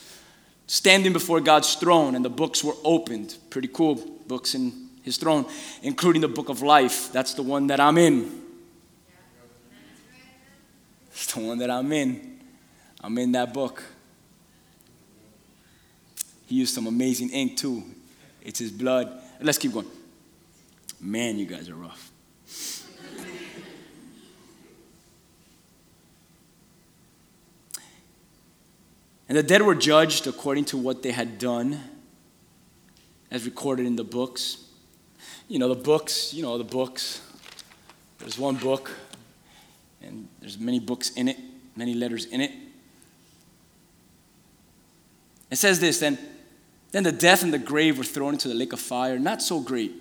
[0.67, 3.37] Standing before God's throne, and the books were opened.
[3.51, 3.95] Pretty cool
[4.27, 5.45] books in his throne,
[5.83, 7.11] including the book of life.
[7.13, 8.44] That's the one that I'm in.
[11.15, 12.41] It's the one that I'm in.
[13.01, 13.81] I'm in that book.
[16.45, 17.83] He used some amazing ink too.
[18.41, 19.21] It's his blood.
[19.39, 19.87] Let's keep going.
[20.99, 22.11] Man, you guys are rough.
[29.29, 31.79] and the dead were judged according to what they had done
[33.31, 34.57] as recorded in the books.
[35.47, 37.21] You know, the books, you know, the books.
[38.19, 38.91] There's one book,
[40.05, 41.37] and there's many books in it,
[41.75, 42.51] many letters in it.
[45.51, 46.17] It says this then,
[46.91, 49.19] then the death and the grave were thrown into the lake of fire.
[49.19, 49.93] Not so great,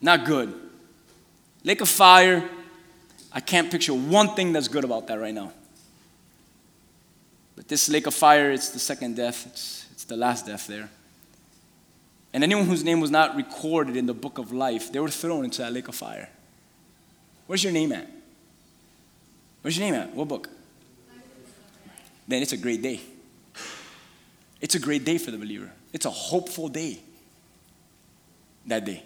[0.00, 0.52] not good.
[1.62, 2.48] Lake of fire,
[3.32, 5.52] I can't picture one thing that's good about that right now.
[7.56, 10.90] But this lake of fire, it's the second death, it's, it's the last death there.
[12.32, 15.44] And anyone whose name was not recorded in the book of life, they were thrown
[15.44, 16.28] into that lake of fire.
[17.46, 18.08] Where's your name at?
[19.64, 20.14] Where's your name at?
[20.14, 20.50] What book?
[22.28, 23.00] Then it's a great day.
[24.60, 25.72] It's a great day for the believer.
[25.94, 26.98] It's a hopeful day.
[28.66, 29.02] That day.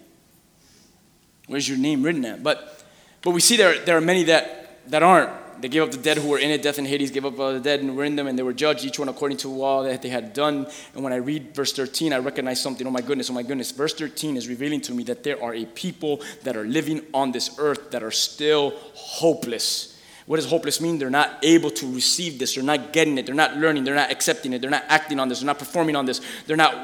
[1.47, 2.43] Where's your name written at?
[2.43, 2.83] But
[3.21, 5.61] but we see there, there are many that, that aren't.
[5.61, 6.61] They gave up the dead who were in it.
[6.61, 8.53] Death and Hades gave up uh, the dead and were in them, and they were
[8.53, 10.67] judged, each one according to all that they had done.
[10.93, 12.85] And when I read verse 13, I recognize something.
[12.85, 13.71] Oh my goodness, oh my goodness.
[13.71, 17.31] Verse 13 is revealing to me that there are a people that are living on
[17.31, 19.98] this earth that are still hopeless.
[20.29, 20.99] What does hopeless mean?
[20.99, 22.53] They're not able to receive this.
[22.53, 23.25] They're not getting it.
[23.25, 23.83] They're not learning.
[23.83, 24.61] They're not accepting it.
[24.61, 25.39] They're not acting on this.
[25.39, 26.21] They're not performing on this.
[26.45, 26.75] They're not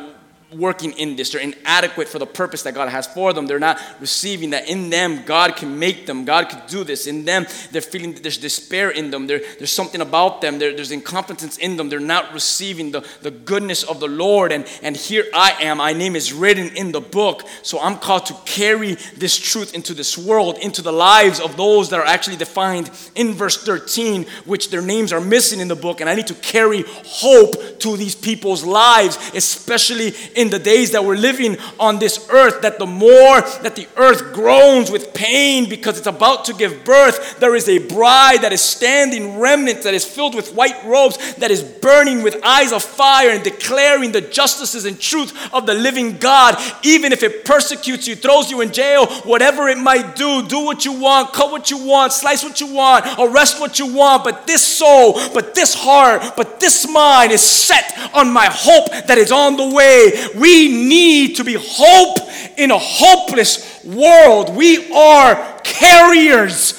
[0.58, 1.32] working in this.
[1.32, 3.48] They're inadequate for the purpose that God has for them.
[3.48, 6.26] They're not receiving that in them God can make them.
[6.26, 7.08] God could do this.
[7.08, 9.28] In them, they're feeling that there's despair in them.
[9.28, 10.60] There, there's something about them.
[10.60, 11.89] There, there's incompetence in them.
[11.89, 14.52] They're not receiving the, the goodness of the Lord.
[14.52, 15.78] And, and here I am.
[15.78, 17.44] My name is written in the book.
[17.62, 21.89] So I'm called to carry this truth into this world, into the lives of those
[21.89, 26.02] that are actually defined in verse 13, which their names are missing in the book.
[26.02, 30.91] And I need to carry hope to these people's lives, especially in in the days
[30.91, 35.67] that we're living on this earth, that the more that the earth groans with pain
[35.67, 39.93] because it's about to give birth, there is a bride that is standing remnant, that
[39.93, 44.21] is filled with white robes, that is burning with eyes of fire and declaring the
[44.21, 46.62] justices and truth of the living God.
[46.84, 50.86] Even if it persecutes you, throws you in jail, whatever it might do, do what
[50.86, 54.23] you want, cut what you want, slice what you want, arrest what you want.
[54.23, 59.17] But this soul, but this heart, but this mind is set on my hope that
[59.17, 60.12] is on the way.
[60.36, 62.17] We need to be hope
[62.58, 64.56] in a hopeless world.
[64.56, 66.74] We are carriers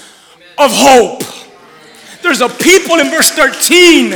[0.59, 1.23] of hope.
[2.23, 4.15] There's a people in verse 13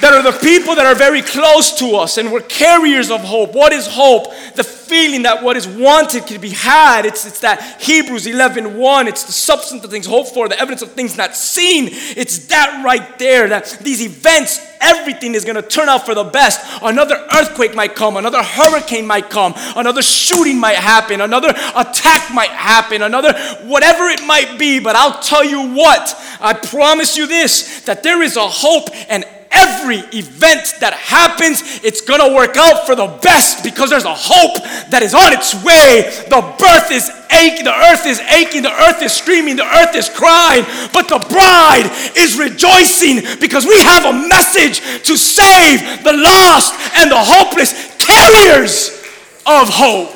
[0.00, 3.54] that are the people that are very close to us and we're carriers of hope.
[3.54, 4.32] What is hope?
[4.54, 7.04] The feeling that what is wanted can be had.
[7.04, 9.08] It's, it's that Hebrews 11 1.
[9.08, 11.88] It's the substance of things hoped for, the evidence of things not seen.
[11.92, 16.24] It's that right there that these events, everything is going to turn out for the
[16.24, 16.60] best.
[16.82, 22.50] Another earthquake might come, another hurricane might come, another shooting might happen, another attack might
[22.50, 24.80] happen, another whatever it might be.
[24.80, 29.24] But I'll tell you what, I promise you this that there is a hope and
[29.50, 34.62] every event that happens, it's gonna work out for the best because there's a hope
[34.90, 36.08] that is on its way.
[36.28, 40.08] The birth is aching, the earth is aching, the earth is screaming, the earth is
[40.08, 46.74] crying, but the bride is rejoicing because we have a message to save the lost
[46.96, 48.98] and the hopeless, carriers
[49.46, 50.14] of hope.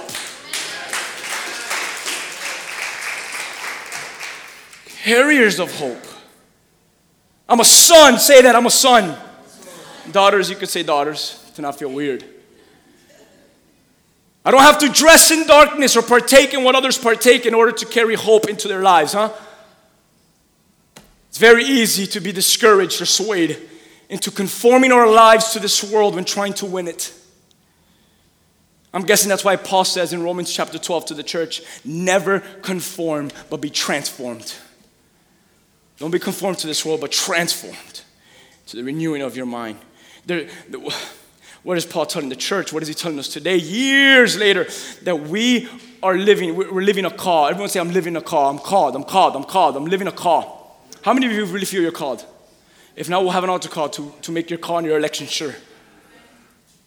[5.02, 5.98] Carriers of hope.
[7.48, 8.18] I'm a son.
[8.18, 8.54] Say that.
[8.54, 9.18] I'm a son.
[10.10, 12.24] Daughters, you could say daughters to not feel weird.
[14.44, 17.70] I don't have to dress in darkness or partake in what others partake in order
[17.72, 19.30] to carry hope into their lives, huh?
[21.28, 23.56] It's very easy to be discouraged or swayed
[24.08, 27.14] into conforming our lives to this world when trying to win it.
[28.92, 33.30] I'm guessing that's why Paul says in Romans chapter 12 to the church never conform,
[33.48, 34.54] but be transformed.
[35.98, 38.02] Don't be conformed to this world, but transformed
[38.66, 39.78] to the renewing of your mind.
[40.26, 40.94] There, the,
[41.62, 42.72] what is Paul telling the church?
[42.72, 44.66] What is he telling us today, years later,
[45.02, 45.68] that we
[46.02, 47.46] are living, we're living a call.
[47.46, 48.50] Everyone say, I'm living a call.
[48.50, 50.80] I'm called, I'm called, I'm called, I'm living a call.
[51.02, 52.24] How many of you really feel you're called?
[52.96, 55.26] If not, we'll have an altar call to, to make your call and your election
[55.26, 55.54] sure.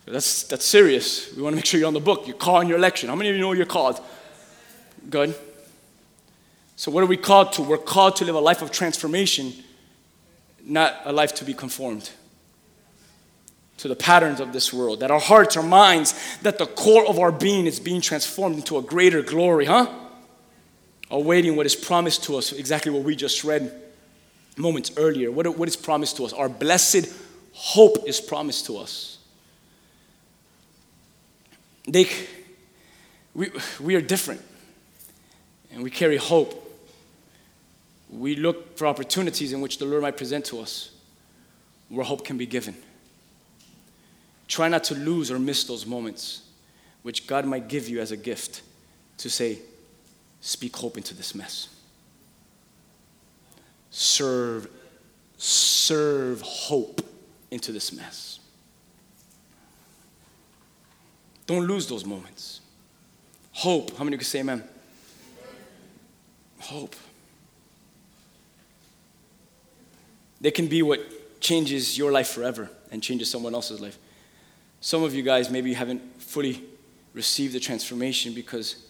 [0.05, 1.33] That's, that's serious.
[1.35, 2.27] We want to make sure you're on the book.
[2.27, 3.09] You're called in your election.
[3.09, 3.99] How many of you know you're called?
[5.09, 5.35] Good.
[6.75, 7.63] So, what are we called to?
[7.63, 9.53] We're called to live a life of transformation,
[10.63, 12.11] not a life to be conformed
[13.77, 15.01] to the patterns of this world.
[15.01, 18.77] That our hearts, our minds, that the core of our being is being transformed into
[18.77, 19.89] a greater glory, huh?
[21.11, 23.71] Awaiting what is promised to us, exactly what we just read
[24.57, 25.31] moments earlier.
[25.31, 26.33] What, what is promised to us?
[26.33, 27.07] Our blessed
[27.53, 29.17] hope is promised to us.
[31.87, 32.09] They,
[33.33, 34.41] we, we are different,
[35.71, 36.65] and we carry hope
[38.09, 40.91] we look for opportunities in which the Lord might present to us
[41.89, 42.75] where hope can be given.
[44.47, 46.41] Try not to lose or miss those moments
[47.01, 48.61] which God might give you as a gift
[49.17, 49.59] to say,
[50.41, 51.69] Speak hope into this mess.
[53.89, 54.67] Serve,
[55.37, 57.01] serve hope
[57.49, 58.39] into this mess.
[61.47, 62.61] Don't lose those moments.
[63.53, 63.95] Hope.
[63.97, 64.63] How many can say amen?
[66.59, 66.95] Hope.
[70.41, 73.97] They can be what changes your life forever and changes someone else's life.
[74.85, 76.63] Some of you guys maybe haven't fully
[77.15, 78.85] received the transformation because,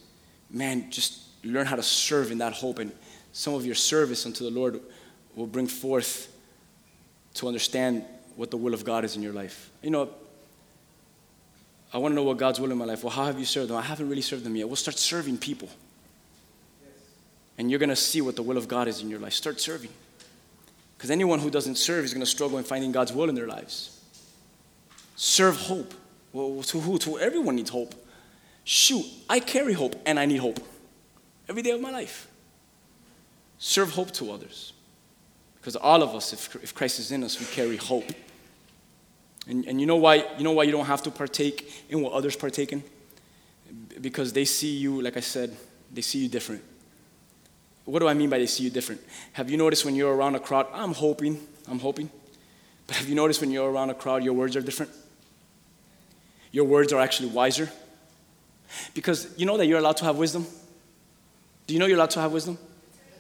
[0.52, 2.80] man, just learn how to serve in that hope.
[2.80, 2.92] And
[3.32, 4.82] some of your service unto the Lord
[5.38, 6.30] will bring forth
[7.36, 8.04] to understand
[8.36, 9.72] what the will of God is in your life.
[9.82, 10.10] You know,
[11.94, 13.02] I want to know what God's will in my life.
[13.02, 13.78] Well, how have you served them?
[13.78, 14.68] I haven't really served them yet.
[14.68, 15.70] We'll start serving people.
[17.58, 19.32] And you're going to see what the will of God is in your life.
[19.32, 19.92] Start serving.
[20.98, 23.48] Because anyone who doesn't serve is going to struggle in finding God's will in their
[23.48, 23.95] lives.
[25.16, 25.94] Serve hope.
[26.34, 26.98] Well, to who?
[27.00, 27.96] To everyone needs hope.
[28.64, 30.60] Shoot, I carry hope and I need hope
[31.48, 32.28] every day of my life.
[33.58, 34.74] Serve hope to others.
[35.58, 38.10] Because all of us, if, if Christ is in us, we carry hope.
[39.48, 42.14] And, and you, know why, you know why you don't have to partake in what
[42.14, 42.84] others partake in?
[44.02, 45.56] Because they see you, like I said,
[45.92, 46.64] they see you different.
[47.86, 49.02] What do I mean by they see you different?
[49.34, 50.68] Have you noticed when you're around a crowd?
[50.74, 52.10] I'm hoping, I'm hoping.
[52.88, 54.92] But have you noticed when you're around a crowd, your words are different?
[56.56, 57.70] Your words are actually wiser?
[58.94, 60.48] Because you know that you're allowed to have wisdom?
[61.68, 62.58] Do you know you're allowed to have wisdom?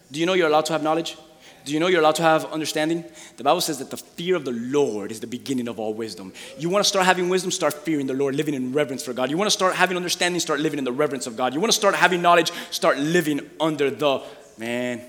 [0.09, 1.17] Do you know you're allowed to have knowledge?
[1.65, 3.03] Do you know you're allowed to have understanding?
[3.35, 6.31] The Bible says that the fear of the Lord is the beginning of all wisdom.
[6.57, 9.29] You want to start having wisdom, start fearing the Lord, living in reverence for God.
[9.29, 11.53] You want to start having understanding, start living in the reverence of God.
[11.53, 14.23] You want to start having knowledge, start living under the
[14.57, 15.01] man.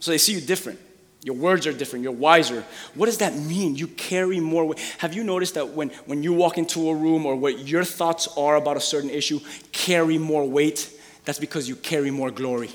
[0.00, 0.80] So they see you different.
[1.24, 2.02] Your words are different.
[2.02, 2.64] You're wiser.
[2.94, 3.76] What does that mean?
[3.76, 4.78] You carry more weight.
[4.98, 8.28] Have you noticed that when, when you walk into a room or what your thoughts
[8.36, 9.40] are about a certain issue
[9.72, 10.90] carry more weight?
[11.24, 12.70] That's because you carry more glory.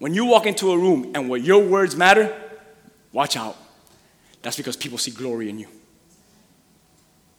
[0.00, 2.36] When you walk into a room and what your words matter,
[3.12, 3.56] watch out.
[4.42, 5.68] That's because people see glory in you.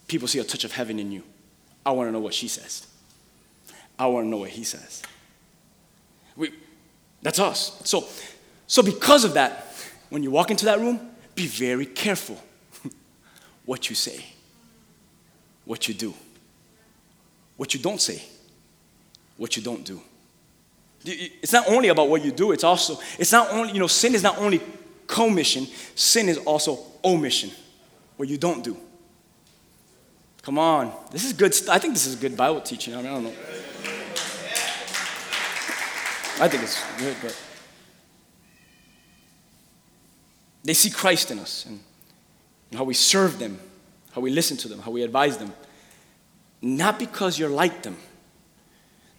[0.07, 1.23] People see a touch of heaven in you.
[1.85, 2.87] I want to know what she says.
[3.97, 5.03] I want to know what he says.
[6.37, 6.51] We,
[7.21, 7.81] that's us.
[7.83, 8.05] So,
[8.67, 9.73] so because of that,
[10.09, 10.99] when you walk into that room,
[11.35, 12.41] be very careful
[13.65, 14.25] what you say,
[15.65, 16.13] what you do,
[17.57, 18.23] what you don't say,
[19.37, 20.01] what you don't do.
[21.05, 24.15] It's not only about what you do, it's also, it's not only, you know, sin
[24.15, 24.61] is not only
[25.07, 25.65] commission,
[25.95, 27.51] sin is also omission,
[28.17, 28.75] what you don't do.
[30.41, 30.91] Come on.
[31.11, 31.53] This is good.
[31.69, 32.93] I think this is good Bible teaching.
[32.95, 33.33] I, mean, I don't know.
[36.39, 37.37] I think it's good, but
[40.63, 41.79] they see Christ in us and,
[42.69, 43.59] and how we serve them,
[44.13, 45.53] how we listen to them, how we advise them.
[46.61, 47.97] Not because you're like them.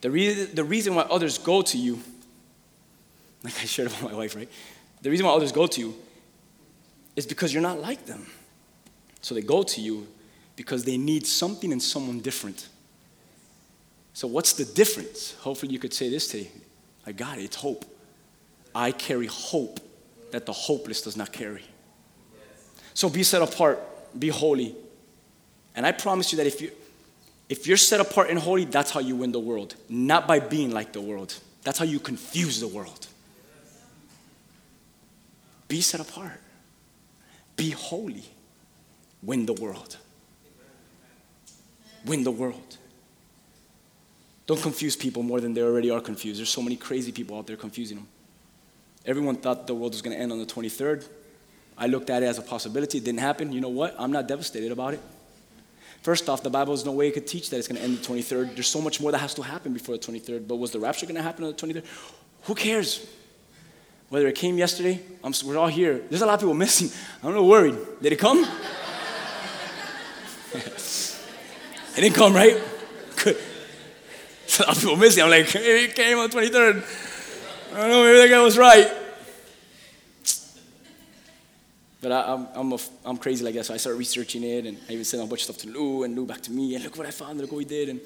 [0.00, 2.00] The, re- the reason why others go to you,
[3.44, 4.48] like I shared about my wife, right?
[5.02, 5.94] The reason why others go to you
[7.16, 8.26] is because you're not like them.
[9.20, 10.06] So they go to you
[10.56, 12.68] because they need something in someone different.
[14.14, 15.34] So, what's the difference?
[15.40, 16.50] Hopefully, you could say this today
[17.06, 17.84] I got it, it's hope.
[18.74, 19.80] I carry hope
[20.30, 21.64] that the hopeless does not carry.
[22.94, 23.80] So, be set apart,
[24.18, 24.74] be holy.
[25.74, 26.70] And I promise you that if you,
[27.48, 29.74] if you're set apart and holy, that's how you win the world.
[29.88, 31.34] Not by being like the world.
[31.62, 33.06] That's how you confuse the world.
[35.68, 36.40] Be set apart.
[37.56, 38.24] Be holy.
[39.22, 39.96] Win the world
[42.04, 42.78] win the world.
[44.50, 46.40] Don't confuse people more than they already are confused.
[46.40, 48.08] There's so many crazy people out there confusing them.
[49.06, 51.06] Everyone thought the world was going to end on the 23rd.
[51.78, 52.98] I looked at it as a possibility.
[52.98, 53.52] It didn't happen.
[53.52, 53.94] You know what?
[53.96, 55.00] I'm not devastated about it.
[56.02, 57.98] First off, the Bible is no way it could teach that it's going to end
[57.98, 58.54] the 23rd.
[58.54, 60.48] There's so much more that has to happen before the 23rd.
[60.48, 61.84] But was the rapture going to happen on the 23rd?
[62.46, 63.06] Who cares?
[64.08, 66.00] Whether it came yesterday, I'm, we're all here.
[66.10, 66.90] There's a lot of people missing.
[67.22, 67.76] I'm not worried.
[68.02, 68.44] Did it come?
[71.96, 72.60] It didn't come, right?
[73.22, 73.36] Good.
[74.50, 75.22] So of people missing.
[75.22, 76.82] I'm like, maybe it came on the 23rd.
[77.72, 78.90] I don't know, maybe that guy was right.
[82.00, 84.76] But I, am I'm, I'm, I'm crazy like that, so I started researching it, and
[84.88, 86.82] I even sent a bunch of stuff to Lou, and Lou back to me, and
[86.82, 87.90] look what I found, look what we did.
[87.90, 88.00] And,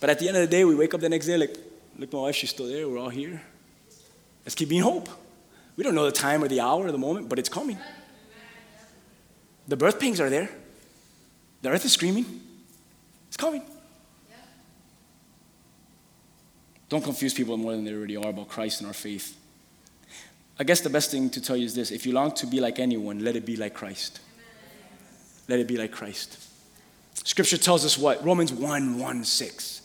[0.00, 1.56] but at the end of the day, we wake up the next day, like,
[1.98, 3.40] look, my wife, she's still there, we're all here.
[4.44, 5.08] Let's keep being hope.
[5.78, 7.78] We don't know the time or the hour or the moment, but it's coming.
[9.66, 10.50] The birth pains are there.
[11.62, 12.26] The earth is screaming.
[13.28, 13.62] It's coming.
[16.88, 19.36] Don't confuse people more than they already are about Christ and our faith.
[20.58, 22.60] I guess the best thing to tell you is this if you long to be
[22.60, 24.20] like anyone, let it be like Christ.
[25.48, 26.42] Let it be like Christ.
[27.24, 28.24] Scripture tells us what?
[28.24, 29.82] Romans 1 1 6.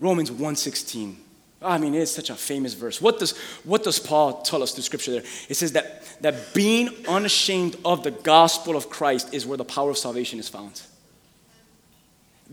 [0.00, 1.16] Romans 1 16.
[1.62, 3.02] I mean, it's such a famous verse.
[3.02, 5.24] What does, what does Paul tell us through Scripture there?
[5.48, 9.90] It says that, that being unashamed of the gospel of Christ is where the power
[9.90, 10.80] of salvation is found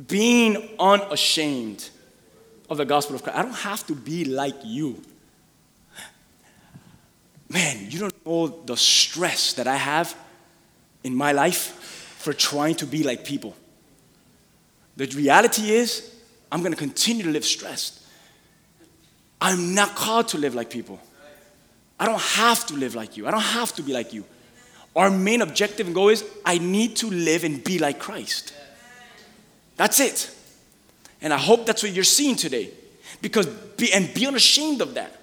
[0.07, 1.89] being unashamed
[2.69, 3.37] of the gospel of Christ.
[3.37, 5.01] I don't have to be like you.
[7.49, 10.15] Man, you don't know the stress that I have
[11.03, 13.55] in my life for trying to be like people.
[14.97, 16.13] The reality is,
[16.51, 18.03] I'm going to continue to live stressed.
[19.39, 20.99] I'm not called to live like people.
[21.99, 23.27] I don't have to live like you.
[23.27, 24.25] I don't have to be like you.
[24.95, 28.53] Our main objective and goal is I need to live and be like Christ.
[29.75, 30.33] That's it.
[31.21, 32.71] And I hope that's what you're seeing today.
[33.21, 35.13] Because be, and be unashamed of that.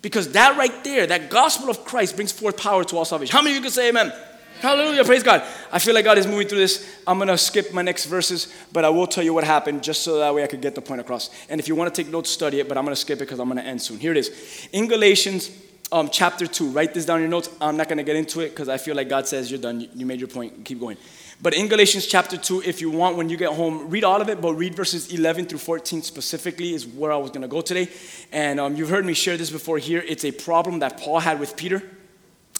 [0.00, 3.32] Because that right there, that gospel of Christ brings forth power to all salvation.
[3.32, 4.12] How many of you can say amen?
[4.60, 5.42] Hallelujah, praise God.
[5.72, 7.00] I feel like God is moving through this.
[7.06, 10.18] I'm to skip my next verses, but I will tell you what happened just so
[10.18, 11.30] that way I could get the point across.
[11.48, 13.40] And if you want to take notes, study it, but I'm to skip it because
[13.40, 13.98] I'm to end soon.
[13.98, 14.68] Here it is.
[14.72, 15.50] In Galatians
[15.90, 17.50] um, chapter 2, write this down in your notes.
[17.60, 19.88] I'm not to get into it because I feel like God says you're done.
[19.94, 20.64] You made your point.
[20.64, 20.96] Keep going.
[21.42, 24.28] But in Galatians chapter 2, if you want, when you get home, read all of
[24.28, 27.60] it, but read verses 11 through 14 specifically, is where I was going to go
[27.60, 27.88] today.
[28.30, 30.04] And um, you've heard me share this before here.
[30.06, 31.82] It's a problem that Paul had with Peter.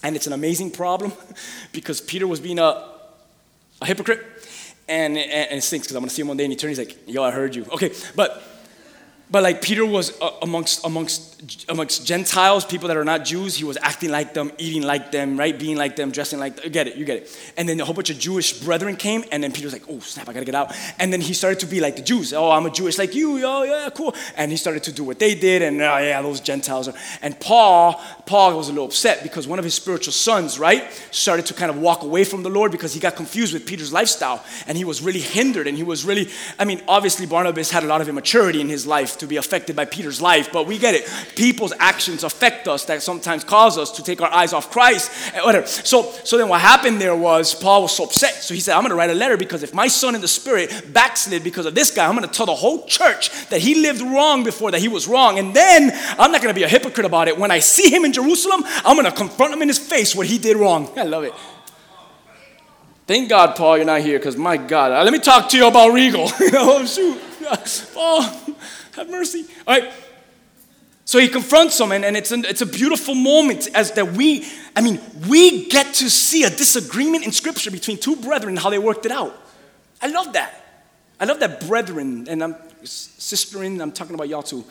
[0.02, 1.12] And it's an amazing problem
[1.72, 2.88] because Peter was being a,
[3.80, 4.26] a hypocrite.
[4.88, 6.82] And, and, and it stinks because I'm going to see him one day in eternity.
[6.82, 7.64] He's like, yo, I heard you.
[7.72, 8.42] Okay, but
[9.32, 13.64] but like Peter was uh, amongst amongst amongst Gentiles, people that are not Jews, he
[13.64, 16.70] was acting like them, eating like them, right, being like them, dressing like them.
[16.70, 17.52] Get it, you get it.
[17.56, 20.00] And then a whole bunch of Jewish brethren came, and then Peter was like, "Oh
[20.00, 22.34] snap, I gotta get out." And then he started to be like the Jews.
[22.34, 23.40] Oh, I'm a Jewish like you.
[23.42, 24.14] Oh yeah, cool.
[24.36, 26.88] And he started to do what they did, and oh yeah, those Gentiles.
[26.88, 26.94] Are.
[27.22, 31.46] And Paul, Paul was a little upset because one of his spiritual sons, right, started
[31.46, 34.44] to kind of walk away from the Lord because he got confused with Peter's lifestyle,
[34.66, 36.28] and he was really hindered, and he was really.
[36.58, 39.74] I mean, obviously Barnabas had a lot of immaturity in his life to be affected
[39.74, 41.08] by Peter's life, but we get it.
[41.36, 45.44] People's actions affect us that sometimes cause us to take our eyes off Christ and
[45.44, 45.66] whatever.
[45.66, 48.34] So, so then what happened there was Paul was so upset.
[48.34, 50.28] So he said, I'm going to write a letter because if my son in the
[50.28, 53.76] spirit backslid because of this guy, I'm going to tell the whole church that he
[53.76, 55.38] lived wrong before, that he was wrong.
[55.38, 57.38] And then I'm not going to be a hypocrite about it.
[57.38, 60.26] When I see him in Jerusalem, I'm going to confront him in his face what
[60.26, 60.90] he did wrong.
[60.96, 61.32] I love it.
[63.06, 65.66] Thank God, Paul, you're not here because my God, uh, let me talk to you
[65.66, 66.28] about Regal.
[66.40, 67.20] oh, shoot.
[67.94, 68.22] Paul,
[68.94, 69.46] have mercy.
[69.66, 69.92] All right.
[71.04, 74.46] So he confronts them, and, and it's, an, it's a beautiful moment as that we,
[74.76, 78.78] I mean, we get to see a disagreement in Scripture between two brethren, how they
[78.78, 79.36] worked it out.
[80.00, 80.54] I love that.
[81.18, 84.64] I love that brethren, and I'm sisterin, I'm talking about y'all too,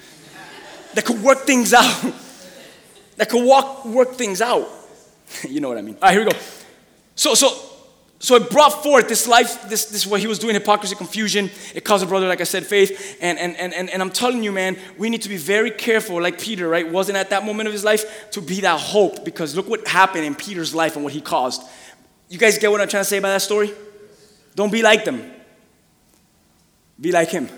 [0.94, 2.14] that could work things out,
[3.18, 4.68] that could walk, work things out.
[5.48, 5.96] you know what I mean.
[5.96, 6.38] All right, here we go.
[7.16, 7.71] So, so
[8.22, 11.50] so it brought forth this life, this, this what he was doing, hypocrisy, confusion.
[11.74, 13.18] It caused a brother, like I said, faith.
[13.20, 16.22] And, and, and, and, and I'm telling you, man, we need to be very careful,
[16.22, 16.88] like Peter, right?
[16.88, 20.26] Wasn't at that moment of his life to be that hope because look what happened
[20.26, 21.64] in Peter's life and what he caused.
[22.30, 23.74] You guys get what I'm trying to say by that story?
[24.54, 25.32] Don't be like them.
[27.00, 27.50] Be like him.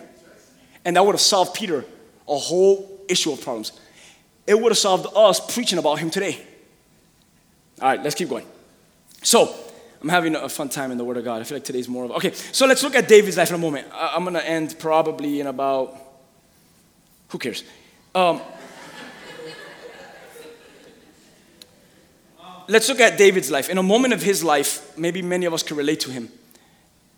[0.86, 1.84] And that would have solved Peter
[2.26, 3.74] a whole issue of problems.
[4.47, 6.41] It would have solved us preaching about him today.
[7.82, 8.45] All right, let's keep going.
[9.24, 9.53] So,
[10.04, 11.39] I'm having a fun time in the Word of God.
[11.39, 12.34] I feel like today's more of okay.
[12.34, 13.88] So let's look at David's life in a moment.
[13.93, 15.95] I'm gonna end probably in about
[17.30, 17.64] who cares.
[18.14, 18.41] Um,
[22.68, 23.70] let's look at David's life.
[23.70, 26.30] In a moment of his life, maybe many of us can relate to him.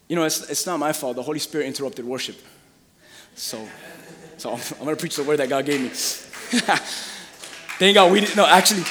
[0.07, 1.15] You know, it's, it's not my fault.
[1.15, 2.37] The Holy Spirit interrupted worship.
[3.35, 3.67] So,
[4.37, 5.89] so I'm, I'm gonna preach the word that God gave me.
[7.79, 8.35] Thank God we didn't.
[8.35, 8.83] No, actually.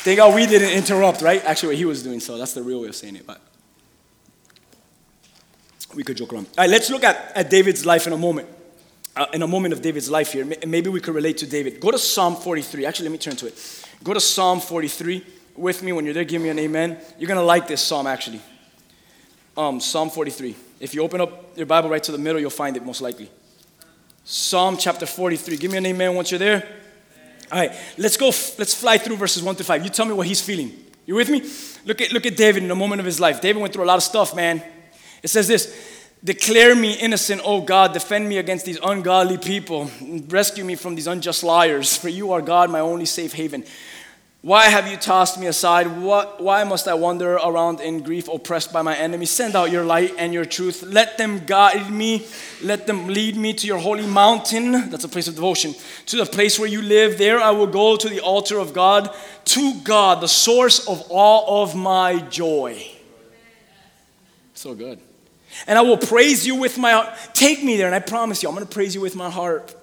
[0.00, 1.44] Thank God we didn't interrupt, right?
[1.44, 3.40] Actually, what he was doing, so that's the real way of saying it, but
[5.94, 6.46] we could joke around.
[6.56, 8.48] All right, let's look at, at David's life in a moment.
[9.16, 11.80] Uh, in a moment of David's life here, maybe we could relate to David.
[11.80, 12.86] Go to Psalm 43.
[12.86, 13.84] Actually, let me turn to it.
[14.04, 15.26] Go to Psalm 43
[15.56, 15.92] with me.
[15.92, 17.00] When you're there, give me an amen.
[17.18, 18.40] You're going to like this psalm, actually.
[19.56, 20.54] Um, psalm 43.
[20.78, 23.28] If you open up your Bible right to the middle, you'll find it most likely.
[24.22, 25.56] Psalm chapter 43.
[25.56, 26.68] Give me an amen once you're there.
[27.50, 29.84] All right, let's go, let's fly through verses 1 to 5.
[29.84, 30.72] You tell me what he's feeling.
[31.06, 31.42] You with me?
[31.86, 33.40] Look at, look at David in a moment of his life.
[33.40, 34.62] David went through a lot of stuff, man.
[35.22, 35.74] It says this
[36.22, 37.92] Declare me innocent, O God.
[37.92, 39.90] Defend me against these ungodly people.
[40.28, 41.96] Rescue me from these unjust liars.
[41.96, 43.64] For you are God, my only safe haven.
[44.40, 46.00] Why have you tossed me aside?
[46.00, 49.30] What, why must I wander around in grief, oppressed by my enemies?
[49.30, 50.84] Send out your light and your truth.
[50.84, 52.24] Let them guide me.
[52.62, 54.90] Let them lead me to your holy mountain.
[54.90, 55.74] That's a place of devotion.
[56.06, 57.18] To the place where you live.
[57.18, 59.12] There I will go to the altar of God,
[59.46, 62.92] to God, the source of all of my joy.
[64.54, 65.00] So good.
[65.66, 67.08] And I will praise you with my heart.
[67.34, 69.74] Take me there, and I promise you, I'm going to praise you with my heart.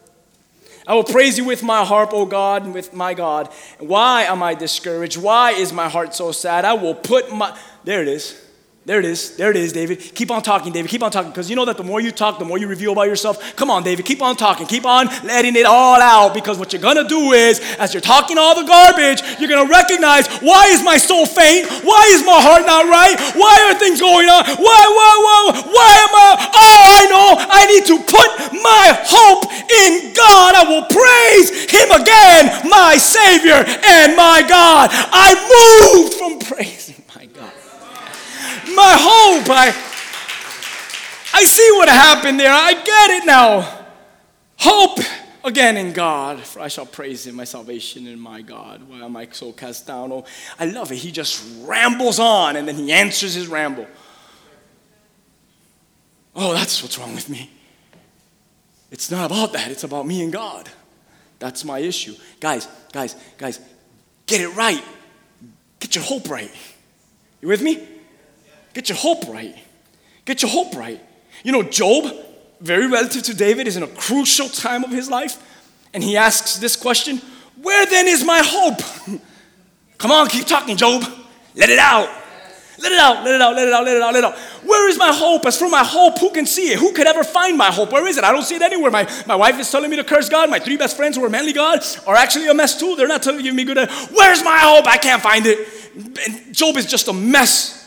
[0.88, 3.52] I will praise you with my harp, O God, and with my God.
[3.80, 5.18] Why am I discouraged?
[5.18, 6.64] Why is my heart so sad?
[6.64, 7.58] I will put my.
[7.84, 8.45] There it is.
[8.86, 9.36] There it is.
[9.36, 9.98] There it is, David.
[10.14, 10.92] Keep on talking, David.
[10.92, 11.32] Keep on talking.
[11.32, 13.42] Because you know that the more you talk, the more you reveal about yourself.
[13.56, 14.06] Come on, David.
[14.06, 14.68] Keep on talking.
[14.68, 16.36] Keep on letting it all out.
[16.36, 19.66] Because what you're going to do is, as you're talking all the garbage, you're going
[19.66, 21.66] to recognize why is my soul faint?
[21.82, 23.18] Why is my heart not right?
[23.34, 24.46] Why are things going on?
[24.46, 26.30] Why, why, why, why am I?
[26.54, 27.30] Oh, I know.
[27.42, 28.30] I need to put
[28.62, 29.50] my hope
[29.82, 30.54] in God.
[30.54, 34.94] I will praise Him again, my Savior and my God.
[34.94, 36.95] I moved from praising
[38.76, 39.50] my hope.
[39.50, 39.74] I,
[41.34, 42.52] I see what happened there.
[42.52, 43.86] I get it now.
[44.58, 45.00] Hope
[45.44, 48.88] again in God, for I shall praise him, my salvation and my God.
[48.90, 50.12] Why am I so cast down?
[50.12, 50.26] Oh,
[50.60, 50.98] I love it.
[50.98, 53.88] He just rambles on and then he answers his ramble.
[56.36, 57.50] Oh, that's what's wrong with me.
[58.92, 60.70] It's not about that, it's about me and God.
[61.40, 62.16] That's my issue.
[62.40, 63.60] Guys, guys, guys,
[64.26, 64.84] get it right.
[65.80, 66.52] Get your hope right.
[67.42, 67.88] You with me?
[68.76, 69.56] Get your hope right.
[70.26, 71.02] Get your hope right.
[71.44, 72.14] You know, Job,
[72.60, 75.42] very relative to David, is in a crucial time of his life,
[75.94, 77.22] and he asks this question
[77.62, 78.82] Where then is my hope?
[79.98, 81.04] Come on, keep talking, Job.
[81.56, 82.10] Let it out.
[82.78, 84.38] Let it out, let it out, let it out, let it out, let it out.
[84.68, 85.46] Where is my hope?
[85.46, 86.80] As for my hope, who can see it?
[86.80, 87.94] Who could ever find my hope?
[87.94, 88.26] Where is it?
[88.26, 88.92] I don't see it anywhere.
[88.92, 90.50] My, my wife is telling me to curse God.
[90.50, 92.98] My three best friends who are manly God are actually a mess too.
[92.98, 93.78] They're not telling me good.
[93.78, 94.88] Uh, Where's my hope?
[94.88, 95.70] I can't find it.
[96.28, 97.85] And Job is just a mess.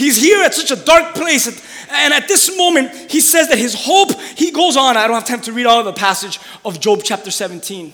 [0.00, 1.46] He's here at such a dark place.
[1.90, 4.96] And at this moment, he says that his hope, he goes on.
[4.96, 7.92] I don't have time to read all of the passage of Job chapter 17.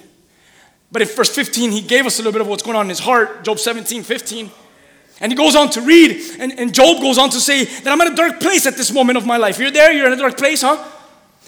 [0.93, 2.91] But in verse 15, he gave us a little bit of what's going on in
[2.91, 3.43] his heart.
[3.43, 4.51] Job 17, 15.
[5.21, 8.01] And he goes on to read, and, and Job goes on to say that I'm
[8.03, 9.59] in a dark place at this moment of my life.
[9.59, 10.77] You're there, you're in a dark place, huh?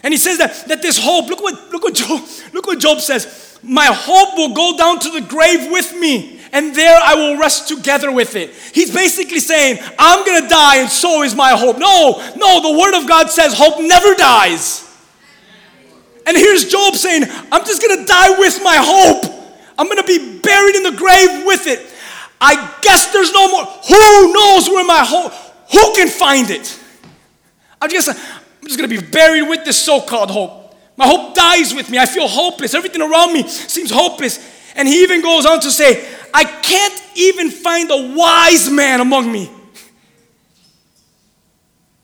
[0.03, 2.99] And he says that, that this hope, look what, look, what Job, look what Job
[2.99, 3.57] says.
[3.63, 7.67] My hope will go down to the grave with me, and there I will rest
[7.67, 8.51] together with it.
[8.73, 11.77] He's basically saying, I'm gonna die, and so is my hope.
[11.77, 14.85] No, no, the word of God says hope never dies.
[16.25, 19.33] And here's Job saying, I'm just gonna die with my hope.
[19.77, 21.79] I'm gonna be buried in the grave with it.
[22.41, 23.65] I guess there's no more.
[23.65, 25.33] Who knows where my hope?
[25.71, 26.79] Who can find it?
[27.81, 28.15] I guess I'm
[28.63, 30.75] just gonna be buried with this so-called hope.
[30.97, 31.97] My hope dies with me.
[31.97, 32.73] I feel hopeless.
[32.73, 34.37] Everything around me seems hopeless.
[34.79, 39.29] And he even goes on to say, I can't even find a wise man among
[39.29, 39.51] me.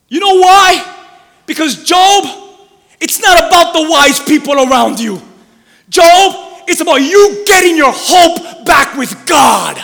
[0.08, 0.84] You know why?
[1.46, 2.24] Because Job,
[3.00, 5.22] it's not about the wise people around you.
[5.88, 9.82] Job, it's about you getting your hope back with God.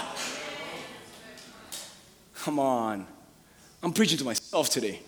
[2.34, 3.06] Come on.
[3.82, 5.00] I'm preaching to myself today.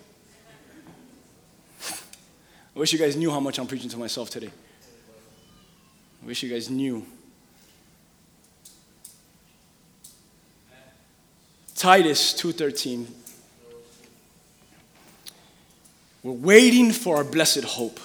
[2.75, 4.51] I wish you guys knew how much I'm preaching to myself today.
[6.23, 7.05] I wish you guys knew.
[11.75, 13.07] Titus 2:13
[16.23, 18.01] We're waiting for our blessed hope.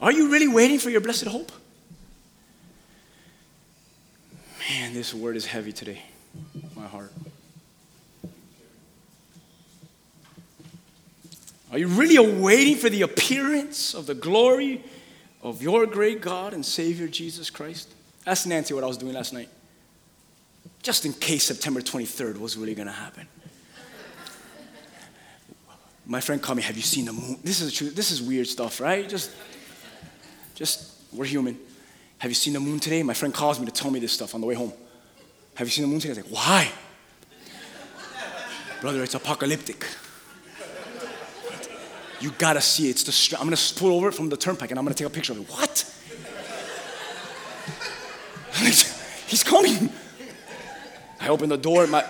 [0.00, 1.52] Are you really waiting for your blessed hope?
[4.70, 6.02] Man, this word is heavy today.
[6.74, 7.12] My heart.
[11.70, 14.82] Are you really awaiting for the appearance of the glory
[15.42, 17.92] of your great God and Savior Jesus Christ?
[18.26, 19.48] Ask Nancy what I was doing last night.
[20.82, 23.26] Just in case September 23rd was really going to happen.
[26.06, 27.38] My friend called me, Have you seen the moon?
[27.44, 29.08] This is, true, this is weird stuff, right?
[29.08, 29.30] Just,
[30.54, 31.58] just, we're human.
[32.18, 33.02] Have you seen the moon today?
[33.02, 34.72] My friend calls me to tell me this stuff on the way home.
[35.54, 36.14] Have you seen the moon today?
[36.14, 36.70] I was like, Why?
[38.80, 39.86] Brother, it's apocalyptic.
[42.20, 42.90] You gotta see it.
[42.90, 45.10] It's the str- I'm gonna pull over from the turnpike and I'm gonna take a
[45.10, 45.50] picture of it.
[45.50, 45.84] What?
[49.26, 49.90] He's coming.
[51.20, 51.86] I open the door.
[51.86, 52.04] My,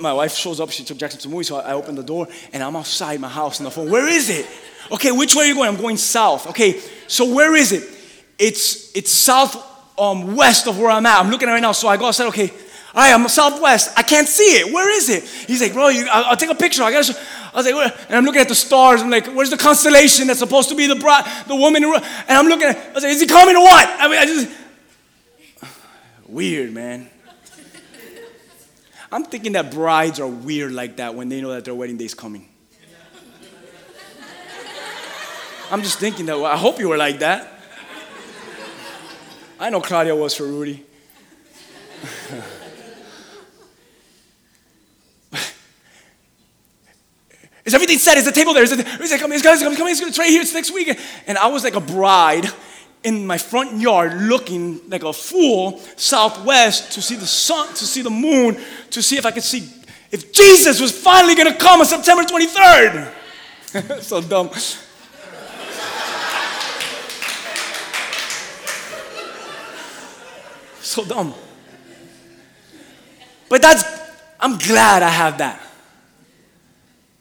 [0.00, 0.70] my wife shows up.
[0.70, 3.28] She took Jackson to the movie, so I open the door and I'm outside my
[3.28, 3.90] house on the phone.
[3.90, 4.46] Where is it?
[4.90, 5.68] Okay, which way are you going?
[5.68, 6.48] I'm going south.
[6.48, 7.88] Okay, so where is it?
[8.38, 9.56] It's it's south
[9.98, 11.20] um, west of where I'm at.
[11.20, 11.72] I'm looking at right now.
[11.72, 12.26] So I go outside.
[12.28, 12.50] Okay,
[12.94, 13.92] all right, I'm southwest.
[13.96, 14.72] I can't see it.
[14.72, 15.24] Where is it?
[15.24, 16.82] He's like, bro, you, I'll, I'll, take a picture.
[16.82, 17.16] I gotta.
[17.54, 18.06] I was like, Where?
[18.08, 19.00] and I'm looking at the stars.
[19.00, 21.84] I'm like, where's the constellation that's supposed to be the bride, the woman?
[21.84, 22.76] And I'm looking at.
[22.76, 23.88] I was like, is he coming or what?
[23.88, 24.48] I mean, I just
[26.26, 27.08] weird, man.
[29.12, 32.14] I'm thinking that brides are weird like that when they know that their wedding day's
[32.14, 32.48] coming.
[35.70, 36.36] I'm just thinking that.
[36.36, 37.48] Well, I hope you were like that.
[39.60, 40.84] I know Claudia was for Rudy.
[47.64, 48.16] Is everything set?
[48.16, 48.64] Is the table there?
[48.64, 48.86] Is it?
[48.86, 50.42] He's like, come, it's coming, coming, it's right here.
[50.42, 50.98] It's next week.
[51.26, 52.46] And I was like a bride
[53.04, 58.02] in my front yard looking like a fool southwest to see the sun, to see
[58.02, 58.56] the moon,
[58.90, 59.68] to see if I could see
[60.10, 63.12] if Jesus was finally going to come on September 23rd.
[64.02, 64.50] so dumb.
[70.80, 71.32] so dumb.
[73.48, 73.84] But that's,
[74.38, 75.60] I'm glad I have that.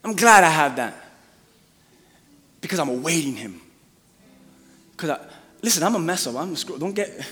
[0.04, 0.96] I'm glad I have that
[2.60, 3.62] because I'm awaiting Him.
[4.92, 5.18] Because
[5.62, 6.36] listen, I'm a mess up.
[6.36, 6.78] I'm a screw.
[6.78, 7.26] Don't get.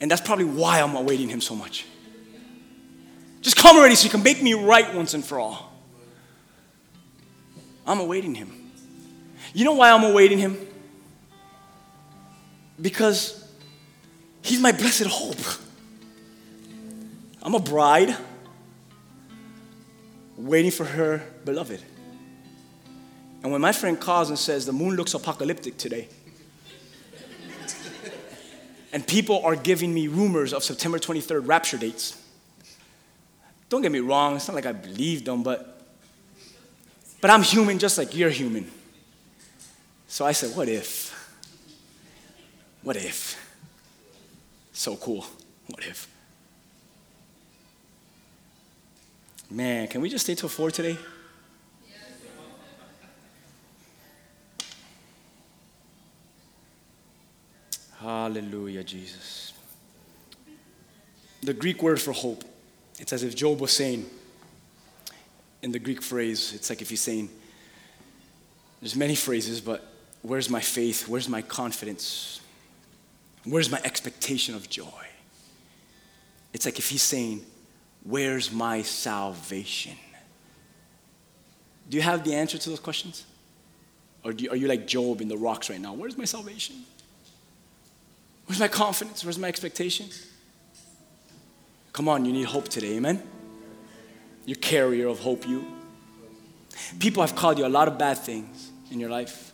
[0.00, 1.86] And that's probably why I'm awaiting Him so much.
[3.40, 5.72] Just come already so you can make me right once and for all.
[7.86, 8.72] I'm awaiting Him.
[9.52, 10.56] You know why I'm awaiting Him?
[12.80, 13.40] Because
[14.42, 15.36] He's my blessed hope.
[17.42, 18.16] I'm a bride
[20.36, 21.82] waiting for her beloved.
[23.42, 26.08] And when my friend calls and says, The moon looks apocalyptic today,
[28.92, 32.20] and people are giving me rumors of September 23rd rapture dates,
[33.68, 35.80] don't get me wrong, it's not like I believe them, but,
[37.20, 38.70] but I'm human just like you're human.
[40.08, 41.16] So I said, What if?
[42.82, 43.36] What if?
[44.72, 45.24] So cool.
[45.66, 46.08] What if?
[49.50, 50.96] Man, can we just stay till four today?
[58.00, 59.52] Hallelujah, Jesus.
[61.42, 62.44] The Greek word for hope,
[62.98, 64.06] it's as if Job was saying,
[65.62, 67.28] in the Greek phrase, it's like if he's saying,
[68.80, 69.86] there's many phrases, but
[70.22, 71.08] where's my faith?
[71.08, 72.40] Where's my confidence?
[73.44, 75.06] Where's my expectation of joy?
[76.52, 77.44] It's like if he's saying,
[78.02, 79.92] Where's my salvation?
[81.88, 83.24] Do you have the answer to those questions?
[84.24, 85.92] Or you, are you like Job in the rocks right now?
[85.92, 86.76] Where's my salvation?
[88.50, 89.22] Where's my confidence?
[89.24, 90.08] Where's my expectation?
[91.92, 93.22] Come on, you need hope today, amen?
[94.44, 95.64] You're carrier of hope, you.
[96.98, 99.52] People have called you a lot of bad things in your life.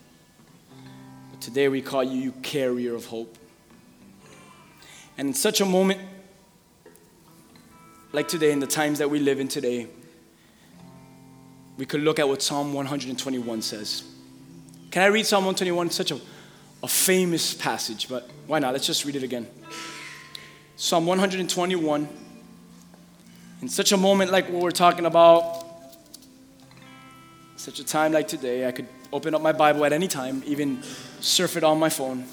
[1.30, 3.36] But today we call you, you carrier of hope.
[5.18, 6.00] And in such a moment,
[8.12, 9.88] like today, in the times that we live in today,
[11.76, 14.04] we could look at what Psalm 121 says.
[14.90, 15.88] Can I read Psalm 121?
[15.88, 16.20] It's such a,
[16.82, 18.72] a famous passage, but why not?
[18.72, 19.46] Let's just read it again.
[20.76, 22.08] Psalm 121.
[23.62, 25.64] In such a moment like what we're talking about,
[27.56, 30.82] such a time like today, I could open up my Bible at any time, even
[31.20, 32.26] surf it on my phone,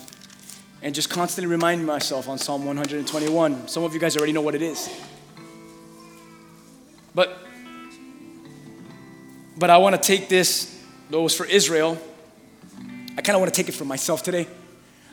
[0.82, 3.68] and just constantly remind myself on Psalm 121.
[3.68, 4.90] Some of you guys already know what it is.
[7.16, 7.38] But
[9.58, 11.98] but I want to take this, though it was for Israel,
[13.18, 14.48] I kind of want to take it for myself today.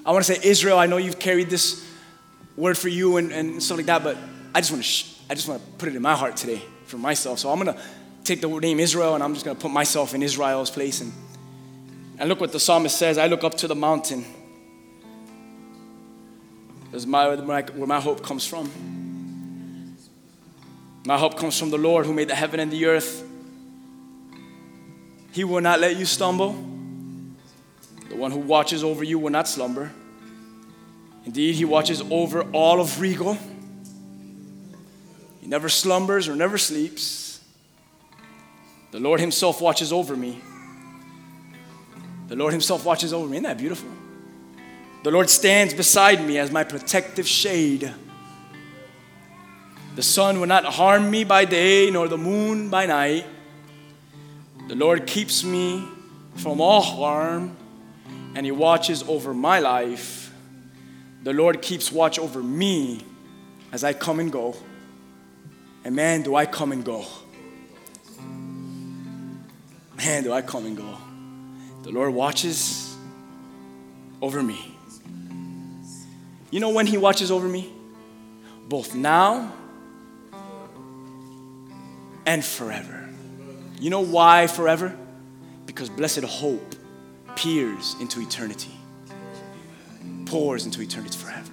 [0.04, 1.86] I want to say, Israel, I know you've carried this
[2.56, 4.16] word for you and, and stuff like that, but
[4.54, 6.60] I just want to sh- I just want to put it in my heart today
[6.86, 7.38] for myself.
[7.38, 7.80] So I'm going to
[8.24, 11.00] take the name Israel and I'm just going to put myself in Israel's place.
[11.00, 11.12] And,
[12.18, 14.24] and look what the psalmist says I look up to the mountain.
[16.90, 19.96] That's my, where my hope comes from.
[21.06, 23.24] My hope comes from the Lord who made the heaven and the earth.
[25.32, 26.69] He will not let you stumble.
[28.20, 29.90] One who watches over you will not slumber.
[31.24, 33.38] Indeed, he watches over all of Regal.
[35.40, 37.42] He never slumbers or never sleeps.
[38.90, 40.38] The Lord himself watches over me.
[42.28, 43.38] The Lord himself watches over me.
[43.38, 43.88] Isn't that beautiful?
[45.02, 47.90] The Lord stands beside me as my protective shade.
[49.96, 53.24] The sun will not harm me by day, nor the moon by night.
[54.68, 55.88] The Lord keeps me
[56.34, 57.56] from all harm,
[58.34, 60.32] and He watches over my life.
[61.22, 63.04] The Lord keeps watch over me
[63.72, 64.56] as I come and go.
[65.84, 67.04] And man, do I come and go.
[69.96, 70.96] Man, do I come and go.
[71.82, 72.96] The Lord watches
[74.22, 74.76] over me.
[76.50, 77.70] You know when He watches over me?
[78.68, 79.52] Both now
[82.26, 83.08] and forever.
[83.80, 84.96] You know why forever?
[85.66, 86.74] Because blessed hope
[87.40, 88.70] peers into eternity,
[90.26, 91.52] pours into eternity forever.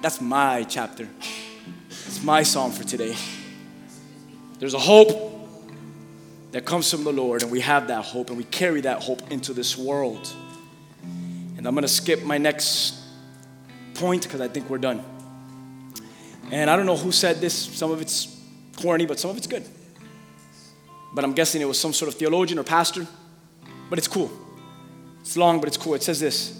[0.00, 1.06] That's my chapter.
[1.90, 3.14] It's my psalm for today.
[4.58, 5.10] There's a hope
[6.52, 9.30] that comes from the Lord, and we have that hope, and we carry that hope
[9.30, 10.34] into this world.
[11.58, 12.94] And I'm going to skip my next
[13.92, 15.04] point because I think we're done.
[16.50, 18.34] And I don't know who said this, some of it's
[18.76, 19.68] corny, but some of it's good.
[21.12, 23.06] But I'm guessing it was some sort of theologian or pastor,
[23.90, 24.30] but it's cool.
[25.20, 25.94] It's long, but it's cool.
[25.94, 26.58] It says this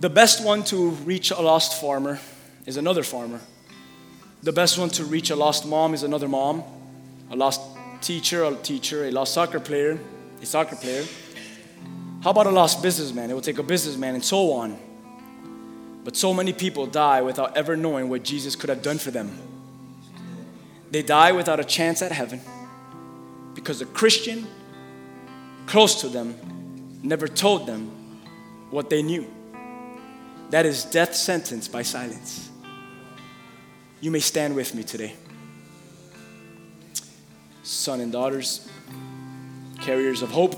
[0.00, 2.20] The best one to reach a lost farmer
[2.66, 3.40] is another farmer.
[4.42, 6.62] The best one to reach a lost mom is another mom.
[7.30, 7.60] A lost
[8.00, 9.06] teacher, a teacher.
[9.06, 9.98] A lost soccer player,
[10.40, 11.04] a soccer player.
[12.22, 13.30] How about a lost businessman?
[13.30, 14.78] It will take a businessman and so on.
[16.04, 19.36] But so many people die without ever knowing what Jesus could have done for them.
[20.90, 22.40] They die without a chance at heaven
[23.54, 24.46] because a Christian
[25.66, 26.34] close to them
[27.02, 27.90] never told them
[28.70, 29.26] what they knew.
[30.50, 32.50] That is death sentence by silence.
[34.00, 35.14] You may stand with me today.
[37.62, 38.68] Son and daughters,
[39.80, 40.54] carriers of hope.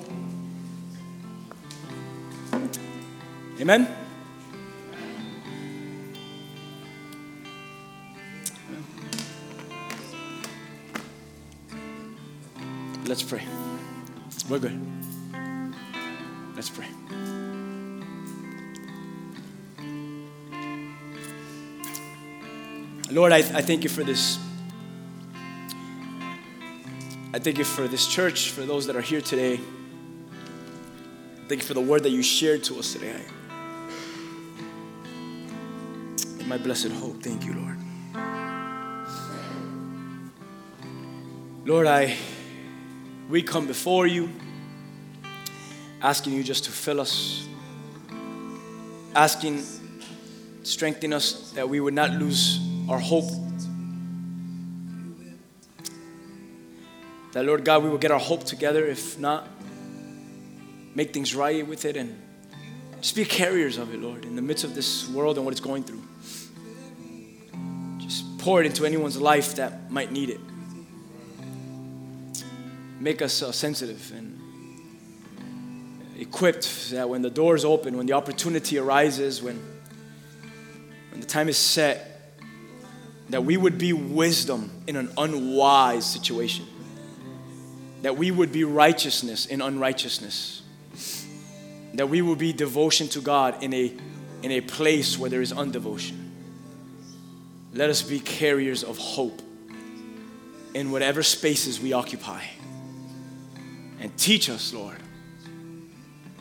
[3.61, 3.89] Amen.
[13.07, 13.68] Let's pray.
[14.49, 14.81] We're good.
[16.57, 16.87] Let's pray.
[23.11, 24.39] Lord, I, I thank you for this.
[27.35, 29.61] I thank you for this church, for those that are here today.
[31.49, 33.21] Thank you for the word that you shared to us today.
[36.41, 37.23] In My blessed hope.
[37.23, 37.79] Thank you, Lord.
[41.67, 42.17] Lord, I
[43.29, 44.31] we come before you,
[46.01, 47.47] asking you just to fill us,
[49.15, 49.63] asking,
[50.63, 52.59] strengthen us that we would not lose
[52.89, 53.31] our hope.
[57.33, 58.87] That, Lord God, we will get our hope together.
[58.87, 59.47] If not,
[60.95, 62.17] make things right with it and
[63.03, 65.61] just be carriers of it, Lord, in the midst of this world and what it's
[65.61, 66.03] going through.
[67.99, 70.41] Just pour it into anyone's life that might need it
[73.01, 74.39] make us uh, sensitive and
[76.19, 79.57] equipped that when the doors open, when the opportunity arises, when,
[81.11, 82.33] when the time is set,
[83.31, 86.67] that we would be wisdom in an unwise situation,
[88.03, 90.63] that we would be righteousness in unrighteousness,
[91.95, 93.93] that we would be devotion to God in a,
[94.43, 96.17] in a place where there is undevotion.
[97.75, 99.41] Let us be carriers of hope
[100.75, 102.43] in whatever spaces we occupy.
[104.01, 104.97] And teach us, Lord.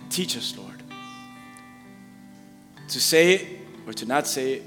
[0.10, 0.84] Teach us, Lord.
[2.90, 3.48] To say it
[3.86, 4.64] or to not say it,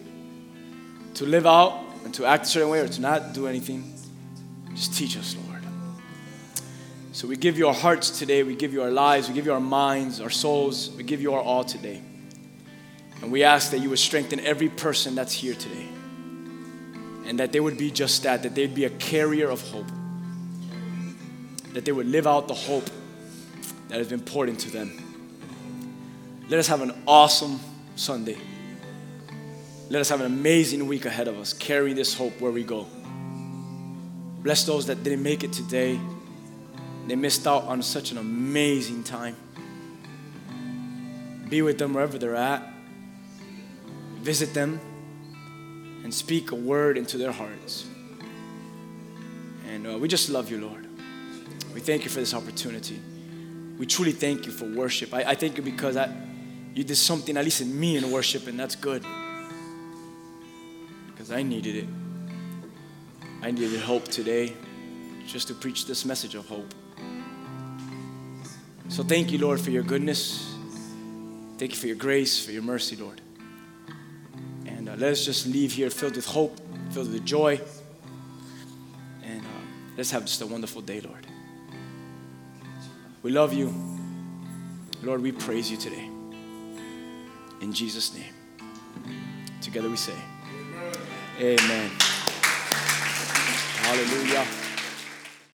[1.15, 3.95] to live out and to act a certain way or to not do anything.
[4.75, 5.63] Just teach us, Lord.
[7.13, 9.53] So we give you our hearts today, we give you our lives, we give you
[9.53, 12.01] our minds, our souls, we give you our all today.
[13.21, 15.89] And we ask that you would strengthen every person that's here today.
[17.27, 19.87] And that they would be just that, that they'd be a carrier of hope
[21.73, 22.89] that they would live out the hope
[23.89, 24.91] that has been poured into them.
[26.49, 27.61] Let us have an awesome
[27.97, 28.39] Sunday.
[29.89, 32.87] Let us have an amazing week ahead of us, carrying this hope where we go.
[34.43, 36.01] Bless those that didn't make it today.
[37.07, 39.37] They missed out on such an amazing time.
[41.49, 42.63] Be with them wherever they're at.
[44.21, 44.81] Visit them
[46.05, 47.87] and speak a word into their hearts.
[49.69, 50.80] And uh, we just love you, Lord.
[51.75, 53.01] We thank you for this opportunity.
[53.79, 55.15] We truly thank you for worship.
[55.15, 56.13] I, I thank you because I,
[56.75, 59.05] you did something, at least in me, in worship, and that's good.
[61.07, 61.89] Because I needed it.
[63.43, 64.53] I needed hope today
[65.27, 66.75] just to preach this message of hope.
[68.89, 70.55] So thank you, Lord, for your goodness.
[71.57, 73.21] Thank you for your grace, for your mercy, Lord.
[74.67, 76.59] And uh, let us just leave here filled with hope,
[76.91, 77.61] filled with joy.
[79.23, 79.49] And uh,
[79.97, 81.27] let's have just a wonderful day, Lord.
[83.23, 83.73] We love you.
[85.03, 86.09] Lord, we praise you today.
[87.61, 88.33] In Jesus' name.
[89.61, 90.15] Together we say,
[91.39, 91.91] Amen.
[93.83, 94.60] Hallelujah.